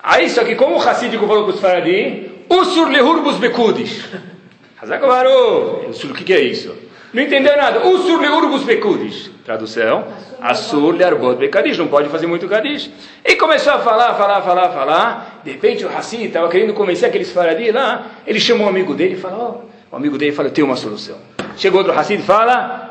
[0.02, 4.04] Aí, só que como o Hassidico falou para os Faradi, Usur lehurbus bekudish.
[4.80, 6.74] Hazakabaru, o que, é isso?
[7.12, 7.86] Não entendeu nada.
[7.86, 9.30] Usur lehurbus bekudish.
[9.44, 10.04] Tradução,
[10.40, 12.90] Asur learbot bekadish, não pode fazer muito Kadish.
[13.24, 15.40] E começou a falar, falar, falar, falar.
[15.44, 19.14] De repente o Hassid estava querendo convencer aqueles Faradi lá, ele chamou um amigo dele
[19.14, 19.94] e falou, oh.
[19.94, 21.16] o amigo dele falou, tem uma solução.
[21.56, 22.81] Chegou outro Hassid e fala,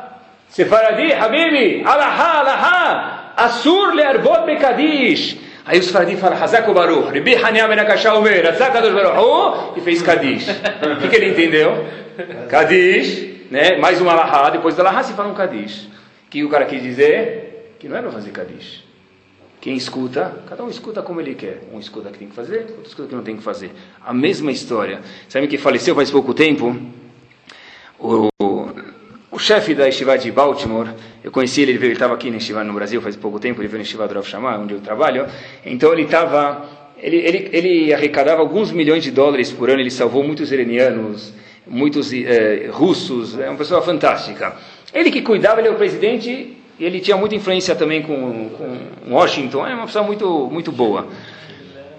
[0.52, 5.38] Sefaradi, Habibi, Alaha, Alaha, Asur Learbot Bekadish.
[5.64, 7.68] Aí os faradim falam, Hazako Baruch, Ribi Haniam
[8.18, 10.46] Omer, Hazakadosh Baruch, e fez Kadish.
[10.48, 11.86] O que, que ele entendeu?
[12.50, 13.78] Kadish, né?
[13.78, 15.86] mais uma Alahá, depois da Alahá se fala um Kadish.
[16.26, 17.76] O que o cara quis dizer?
[17.78, 18.84] Que não é para fazer Kadish.
[19.58, 21.62] Quem escuta, cada um escuta como ele quer.
[21.72, 23.70] Um escuta que tem que fazer, outro escuta que não tem que fazer.
[24.04, 25.00] A mesma história.
[25.28, 26.76] Sabe que faleceu faz pouco tempo?
[27.98, 28.28] O,
[29.32, 30.88] o chefe da Estivá de Baltimore,
[31.24, 33.78] eu conheci ele, ele estava aqui na Estivá no Brasil faz pouco tempo, ele veio
[33.78, 35.26] na Estivá do Rav onde eu trabalho.
[35.64, 36.68] Então ele estava,
[36.98, 41.32] ele, ele, ele arrecadava alguns milhões de dólares por ano, ele salvou muitos iranianos,
[41.66, 44.54] muitos eh, russos, é uma pessoa fantástica.
[44.92, 49.14] Ele que cuidava, ele é o presidente e ele tinha muita influência também com, com
[49.14, 51.08] Washington, é uma pessoa muito, muito boa.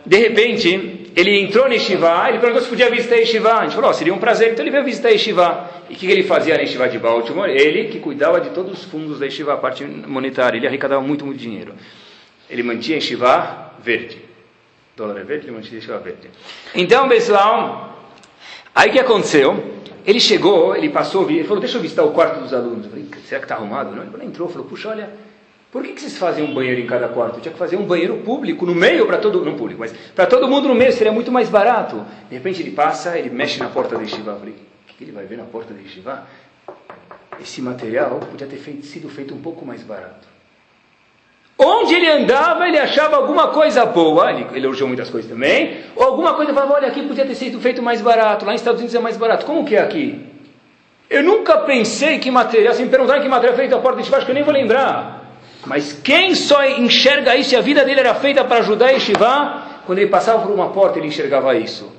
[0.06, 3.54] De repente, ele entrou na Yeshiva, ele perguntou se podia visitar Yeshiva.
[3.54, 5.70] A gente falou, oh, seria um prazer, então ele veio visitar Yeshiva.
[5.90, 7.50] E o que, ele fazia na Yeshiva de Baltimore?
[7.50, 11.26] Ele que cuidava de todos os fundos da Yeshiva, a parte monetária, ele arrecadava muito,
[11.26, 11.74] muito dinheiro.
[12.50, 14.18] Ele mantinha Yeshiva verde.
[14.96, 16.30] O dólar é verde, ele mantinha Yeshiva verde.
[16.74, 18.12] Então, pessoal,
[18.74, 19.82] aí o que aconteceu?
[20.06, 22.86] Ele chegou, ele passou, ele falou, deixa eu visitar o quarto dos alunos.
[22.86, 23.96] Eu falei, será que está arrumado?
[23.96, 24.04] Não?
[24.04, 25.10] Ele entrou, falou, puxa, olha,
[25.74, 27.42] por que, que vocês fazem um banheiro em cada quarto?
[27.42, 30.48] Tinha que fazer um banheiro público, no meio, para todo não público, mas para todo
[30.48, 32.06] mundo no meio, seria muito mais barato.
[32.30, 34.34] De repente ele passa, ele mexe na porta da Yeshiva.
[34.34, 36.28] Eu falei, o que, que ele vai ver na porta da Yeshiva?
[37.42, 40.28] Esse material podia ter feito, sido feito um pouco mais barato.
[41.58, 46.36] Onde ele andava, ele achava alguma coisa boa, ele, elogiou muitas coisas também, ou alguma
[46.36, 49.00] coisa falava, olha, aqui podia ter sido feito mais barato, lá nos Estados Unidos é
[49.00, 49.44] mais barato.
[49.44, 50.24] Como que é aqui?
[51.10, 54.04] Eu nunca pensei que material, se me perguntarem que material é feito a porta de
[54.04, 55.23] Yeshiva, que eu nem vou lembrar.
[55.66, 59.64] Mas quem só enxerga isso, e a vida dele era feita para ajudar a Yeshiva,
[59.86, 61.92] quando ele passava por uma porta ele enxergava isso.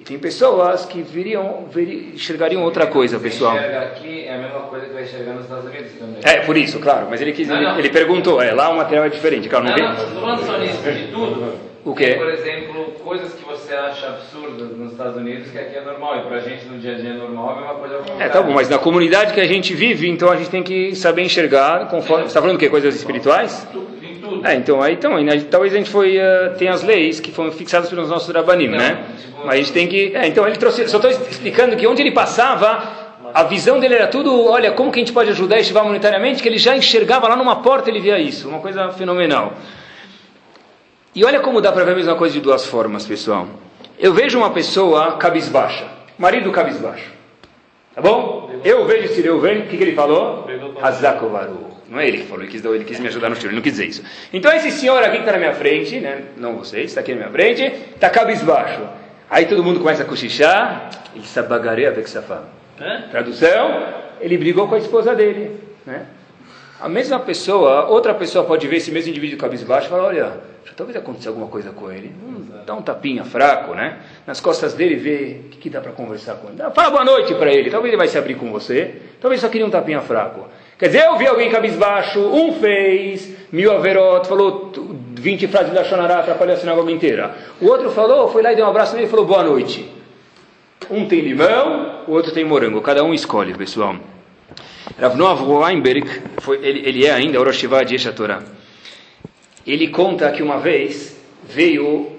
[0.00, 3.56] E tem pessoas que viriam, viriam enxergariam outra coisa, pessoal.
[3.56, 6.20] Enxerga aqui é a mesma coisa que vai enxergar nos Estados Unidos também.
[6.22, 7.08] É, por isso, claro.
[7.10, 7.78] Mas ele, quis, não, não.
[7.78, 9.48] ele, perguntou, é, lá o material é diferente.
[9.48, 11.54] Claro, não, não, não, estou falando só nisso, de tudo.
[11.88, 12.16] O quê?
[12.18, 16.20] Por exemplo, coisas que você acha absurdas nos Estados Unidos que aqui é normal e
[16.20, 18.52] para a gente no dia a dia é normal, é uma coisa É, tá bom,
[18.52, 22.24] mas na comunidade que a gente vive, então a gente tem que saber enxergar conforme.
[22.24, 22.68] Você está falando o quê?
[22.68, 23.66] Coisas espirituais?
[24.02, 24.46] Em tudo.
[24.46, 25.16] É, então aí então,
[25.50, 29.06] talvez a gente foi uh, tem as leis que foram fixadas pelos nossos rabanim, né?
[29.22, 30.14] Tipo, mas a gente tem que.
[30.14, 30.86] É, então ele trouxe.
[30.88, 33.08] Só estou explicando que onde ele passava.
[33.32, 36.42] A visão dele era tudo, olha, como que a gente pode ajudar a estivar monetariamente,
[36.42, 39.52] que ele já enxergava lá numa porta, ele via isso, uma coisa fenomenal.
[41.18, 43.48] E olha como dá para ver a mesma coisa de duas formas, pessoal.
[43.98, 45.84] Eu vejo uma pessoa cabisbaixa,
[46.16, 47.10] marido cabisbaixo.
[47.92, 48.48] Tá bom?
[48.62, 50.46] Eu vejo se eu vejo, o que, que ele falou?
[50.80, 51.70] Hazakovaru.
[51.88, 53.62] Não é ele que falou, ele quis, ele quis me ajudar no tiro, ele não
[53.62, 54.04] quis dizer isso.
[54.32, 56.22] Então esse senhor aqui que está na minha frente, né?
[56.36, 58.82] não vocês, está aqui na minha frente, está cabisbaixo.
[59.28, 62.44] Aí todo mundo começa a cochichar, ele sabagareia vexafam.
[63.10, 63.88] Tradução,
[64.20, 65.58] ele brigou com a esposa dele.
[65.84, 66.06] Né?
[66.80, 70.40] A mesma pessoa, outra pessoa pode ver esse mesmo indivíduo cabisbaixo e falar, olha,
[70.76, 72.14] talvez aconteça alguma coisa com ele.
[72.22, 73.98] Hum, dá um tapinha fraco, né?
[74.24, 76.58] Nas costas dele, vê o que, que dá para conversar com ele.
[76.72, 78.94] Fala boa noite para ele, talvez ele vai se abrir com você.
[79.20, 80.46] Talvez só queria um tapinha fraco.
[80.78, 84.70] Quer dizer, eu vi alguém cabisbaixo, um fez, mil averot, falou
[85.16, 87.34] 20 frases da Shonará, atrapalhou a sinagoga inteira.
[87.60, 89.90] O outro falou, foi lá e deu um abraço nele e falou boa noite.
[90.88, 92.80] Um tem limão, o outro tem morango.
[92.80, 93.96] Cada um escolhe, pessoal.
[94.98, 98.42] Rav Noah Weinberg, foi, ele, ele é ainda Orosh de Torah.
[99.66, 101.16] Ele conta que uma vez
[101.48, 102.18] veio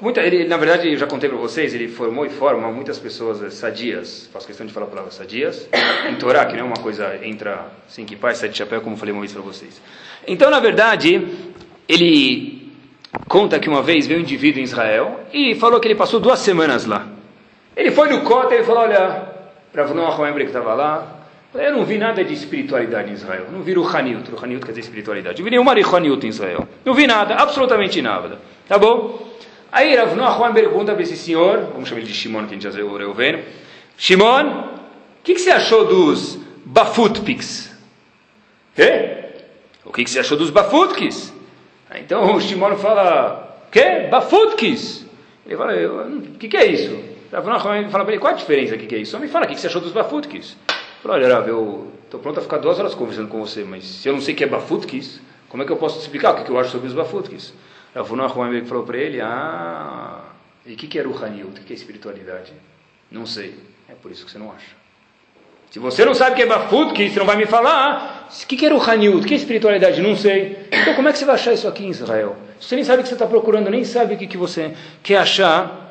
[0.00, 3.42] Muita, ele, na verdade, eu já contei para vocês, ele formou e forma muitas pessoas
[3.42, 5.68] eh, sadias, faço questão de falar a palavra sadias,
[6.08, 9.12] em Torá, que não é uma coisa entra sem que pai, sete chapéu, como falei
[9.12, 9.80] uma vez para vocês.
[10.26, 11.26] Então, na verdade,
[11.88, 12.70] ele
[13.26, 16.38] conta que uma vez veio um indivíduo em Israel e falou que ele passou duas
[16.38, 17.08] semanas lá.
[17.74, 19.37] Ele foi no Kota e falou, olha,
[19.72, 21.18] para Noah Hoembre que estava lá,
[21.54, 23.46] eu não vi nada de espiritualidade em Israel.
[23.50, 24.30] Não vi o Haniut.
[24.30, 25.40] O Haniut quer dizer espiritualidade.
[25.40, 26.68] Eu vi nenhuma Haniut em Israel.
[26.84, 28.38] Não vi nada, absolutamente nada.
[28.68, 29.26] Tá bom?
[29.72, 32.58] Aí Rav Noah Juan pergunta para esse senhor, vamos chamar ele de Shimon, que a
[32.58, 33.42] gente já ouviu vendo.
[33.96, 34.46] Shimon,
[35.20, 37.70] o que, que, você achou dos Bafutpiks?
[38.76, 39.30] É?
[39.84, 41.34] O que, que, você achou dos Bafutkiks?
[41.96, 44.08] Então o Shimon fala, que?
[44.10, 45.06] Bafutkis?
[45.46, 46.98] Ele fala, o que, que é isso?
[47.30, 47.42] Fala
[48.04, 48.74] para ele, qual a diferença?
[48.74, 49.12] O que, é isso?
[49.12, 50.56] Só me fala, o que, você achou dos Bafutkis?
[51.02, 54.08] Falou, olha, Rav, eu estou pronto a ficar duas horas conversando com você, mas se
[54.08, 56.44] eu não sei o que é Bafutkis, como é que eu posso te explicar o
[56.44, 57.52] que, eu acho sobre os Bafutkis?
[57.94, 60.22] Rav Noah falou para ele, ah,
[60.64, 61.60] e o que, que é Ruhaniut?
[61.60, 62.52] O que é espiritualidade?
[63.10, 63.54] Não sei.
[63.88, 64.76] É por isso que você não acha.
[65.70, 68.56] Se você não sabe o que é Bafutkis, você não vai me falar, o que,
[68.56, 69.24] que é Ruhaniut?
[69.24, 70.00] O que é espiritualidade?
[70.00, 70.66] Não sei.
[70.72, 72.36] Então como é que você vai achar isso aqui em Israel?
[72.60, 75.16] Você nem sabe o que você está procurando, nem sabe o que, que você quer
[75.16, 75.87] achar.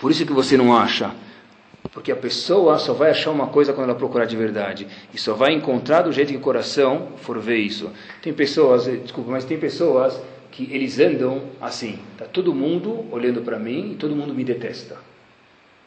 [0.00, 1.12] Por isso que você não acha.
[1.92, 4.86] Porque a pessoa só vai achar uma coisa quando ela procurar de verdade.
[5.12, 7.90] E só vai encontrar do jeito que o coração for ver isso.
[8.22, 10.20] Tem pessoas, desculpa, mas tem pessoas
[10.50, 11.98] que eles andam assim.
[12.16, 14.96] Tá todo mundo olhando para mim e todo mundo me detesta.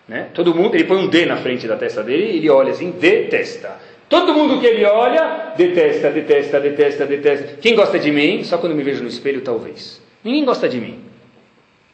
[0.08, 0.30] Né?
[0.34, 2.92] Todo mundo, ele põe um D na frente da testa dele e ele olha assim,
[2.92, 3.80] detesta.
[4.10, 7.58] Todo mundo que ele olha, detesta, detesta, detesta, detesta.
[7.62, 8.44] Quem gosta de mim?
[8.44, 10.02] Só quando me vejo no espelho, talvez.
[10.22, 11.00] Ninguém gosta de mim.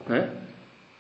[0.08, 0.32] Né?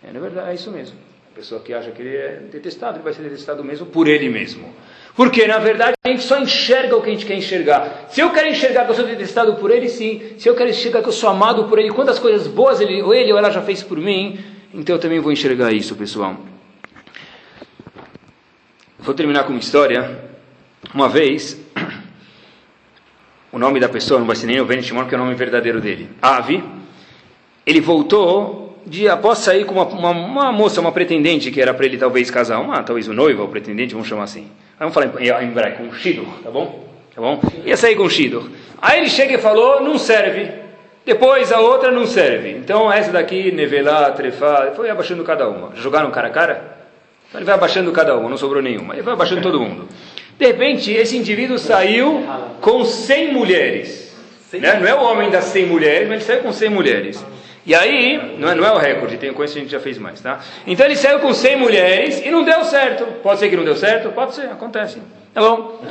[0.07, 1.06] É, na verdade, é isso mesmo.
[1.37, 4.73] Pessoa que acha que ele é detestado, ele vai ser detestado mesmo por ele mesmo.
[5.15, 8.07] Porque, na verdade, a gente só enxerga o que a gente quer enxergar.
[8.09, 10.33] Se eu quero enxergar que eu sou detestado por ele, sim.
[10.39, 13.13] Se eu quero enxergar que eu sou amado por ele, quantas coisas boas ele ou,
[13.13, 14.39] ele, ou ela já fez por mim,
[14.73, 16.37] então eu também vou enxergar isso, pessoal.
[18.97, 20.19] Vou terminar com uma história.
[20.91, 21.61] Uma vez,
[23.53, 25.79] o nome da pessoa não vai ser nem o Shimon, que é o nome verdadeiro
[25.79, 26.09] dele.
[26.19, 26.63] Ave.
[27.63, 31.85] Ele voltou de após sair com uma, uma, uma moça, uma pretendente que era para
[31.85, 34.47] ele talvez casar, uma talvez o noivo ou pretendente, vamos chamar assim.
[34.79, 36.87] Vamos falar em, hebraico, um shidur, tá bom?
[37.13, 37.41] Tá bom?
[37.65, 38.49] Ia sair com um shidur.
[38.81, 40.49] Aí ele chega e falou, não serve.
[41.05, 42.51] Depois a outra não serve.
[42.51, 45.75] Então essa daqui, nevelá, trefá, foi abaixando cada uma.
[45.75, 46.77] Jogaram cara a cara?
[47.27, 48.93] Então ele vai abaixando cada uma, não sobrou nenhuma.
[48.93, 49.87] Ele vai abaixando todo mundo.
[50.39, 52.23] De repente, esse indivíduo saiu
[52.61, 54.15] com 100 mulheres.
[54.53, 54.79] Né?
[54.79, 57.25] Não é o homem das 100 mulheres, mas ele saiu com 100 mulheres.
[57.67, 59.97] E aí, não é, não é o recorde, tem coisa que a gente já fez
[59.97, 60.39] mais, tá?
[60.65, 63.05] Então ele saiu com 100 mulheres e não deu certo.
[63.21, 64.09] Pode ser que não deu certo?
[64.11, 65.01] Pode ser, acontece.
[65.33, 65.81] Tá bom?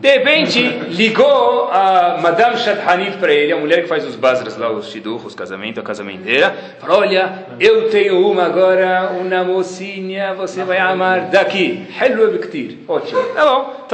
[0.00, 4.70] De repente, ligou a Madame Shadhanit para ele, a mulher que faz os basras lá,
[4.70, 6.54] os shidduch, os casamentos, a casamenteira.
[6.78, 11.86] Falou, olha, eu tenho uma agora, uma mocinha, você vai amar daqui.
[11.98, 12.78] Hello Bektir.
[12.86, 13.20] Ótimo.
[13.34, 13.86] Tá bom,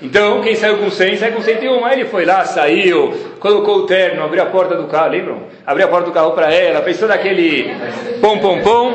[0.00, 1.84] Então, quem saiu com 100, saiu com 101.
[1.84, 5.42] Aí ele foi lá, saiu, colocou o terno, abriu a porta do carro, lembram?
[5.66, 7.74] Abriu a porta do carro para ela, fez todo aquele
[8.20, 8.92] pom, pom, pom.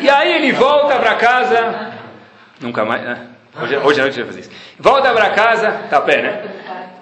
[0.00, 1.92] E aí ele volta para casa,
[2.60, 3.37] nunca mais, né?
[3.60, 4.50] Hoje, hoje à noite ele vai fazer isso.
[4.78, 6.42] Volta para casa, tá pé, né?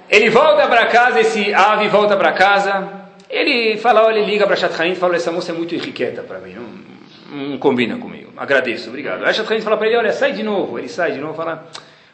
[0.08, 2.88] Ele volta para casa, esse ave volta para casa.
[3.28, 6.38] Ele fala, olha, ele liga para Shatchain e fala, essa moça é muito irriqueta para
[6.38, 8.32] mim, não, não, combina comigo.
[8.36, 9.24] Agradeço, obrigado.
[9.24, 10.78] Aí Shatchain fala para ele, olha, sai de novo.
[10.78, 11.68] Ele sai de novo e fala,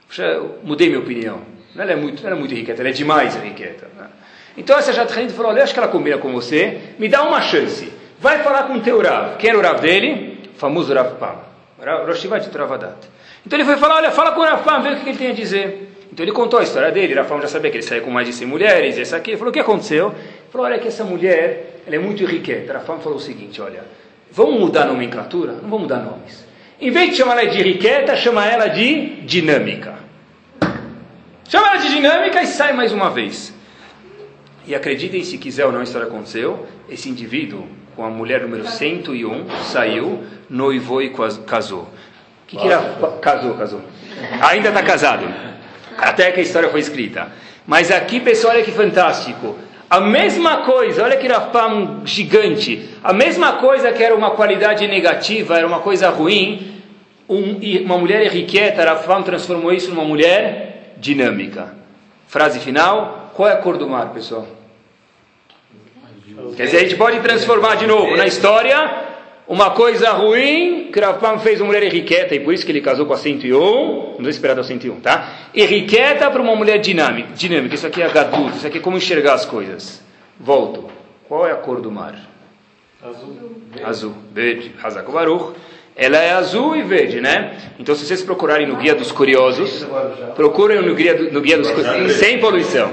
[0.08, 1.40] puxa, mudei minha opinião.
[1.76, 3.88] Ela é muito, ela é muito irriqueta, ela é demais irriqueta.
[3.96, 4.06] Né?
[4.56, 7.92] Então essa Shatchain falou, olha, acho que ela combina com você, me dá uma chance.
[8.18, 9.36] Vai falar com o teu Rav.
[9.36, 10.50] Quem era o Rav dele?
[10.54, 11.14] O famoso Rav
[11.82, 12.04] Pam.
[12.06, 13.08] Rosh de Travadat.
[13.44, 15.34] Então ele foi falar, olha, fala com o Rafam, vê o que ele tem a
[15.34, 15.90] dizer.
[16.12, 18.32] Então ele contou a história dele, Rafam já sabia que ele saiu com mais de
[18.32, 19.30] 100 mulheres, essa aqui.
[19.30, 20.08] Ele falou, o que aconteceu?
[20.08, 22.74] Ele falou, olha que essa mulher, ela é muito riqueta.
[22.74, 23.84] Rafam falou o seguinte, olha,
[24.30, 25.52] vamos mudar a nomenclatura?
[25.54, 26.46] Não vamos mudar nomes.
[26.80, 29.94] Em vez de chamar ela de riqueta, chama ela de dinâmica.
[31.48, 33.52] Chama ela de dinâmica e sai mais uma vez.
[34.66, 36.66] E acreditem se quiser ou não, a história aconteceu.
[36.88, 41.12] Esse indivíduo, com a mulher número 101, saiu, noivou e
[41.46, 41.88] casou
[42.52, 42.82] que, que era?
[43.20, 43.80] Casou, casou.
[44.42, 45.26] Ainda está casado.
[45.96, 47.28] Até que a história foi escrita.
[47.66, 49.56] Mas aqui, pessoal, olha que fantástico.
[49.88, 52.90] A mesma coisa, olha que Rafam gigante.
[53.02, 56.80] A mesma coisa que era uma qualidade negativa, era uma coisa ruim.
[57.28, 61.74] Um, uma mulher irrequieta, Rafam transformou isso numa mulher dinâmica.
[62.26, 64.46] Frase final: qual é a cor do mar, pessoal?
[66.56, 69.10] Quer dizer, a gente pode transformar de novo na história
[69.46, 73.06] uma coisa ruim, que Rav fez uma mulher irriqueta, e por isso que ele casou
[73.06, 75.48] com a 101, não vou esperar a 101, tá?
[75.54, 79.34] Irriqueta para uma mulher dinâmica, dinâmica, isso aqui é gadut, isso aqui é como enxergar
[79.34, 80.02] as coisas.
[80.38, 80.88] Volto.
[81.28, 82.14] Qual é a cor do mar?
[83.02, 83.36] Azul.
[83.84, 85.54] Azul, verde, Hazak Baruch.
[85.94, 87.54] Ela é azul e verde, né?
[87.78, 89.86] Então, se vocês procurarem no Guia dos Curiosos,
[90.34, 92.90] procurem no Guia, do, no guia dos Curiosos, sem poluição.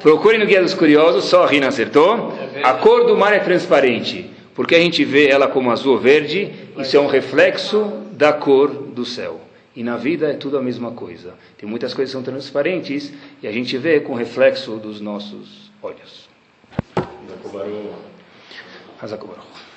[0.00, 2.32] Procurem no Guia dos Curiosos, só a Rina acertou.
[2.62, 4.30] A cor do mar é transparente.
[4.54, 8.68] Porque a gente vê ela como azul ou verde, isso é um reflexo da cor
[8.68, 9.40] do céu.
[9.74, 11.34] E na vida é tudo a mesma coisa.
[11.56, 15.70] Tem muitas coisas que são transparentes e a gente vê com o reflexo dos nossos
[15.80, 16.28] olhos.
[19.00, 19.67] Hazakobaru.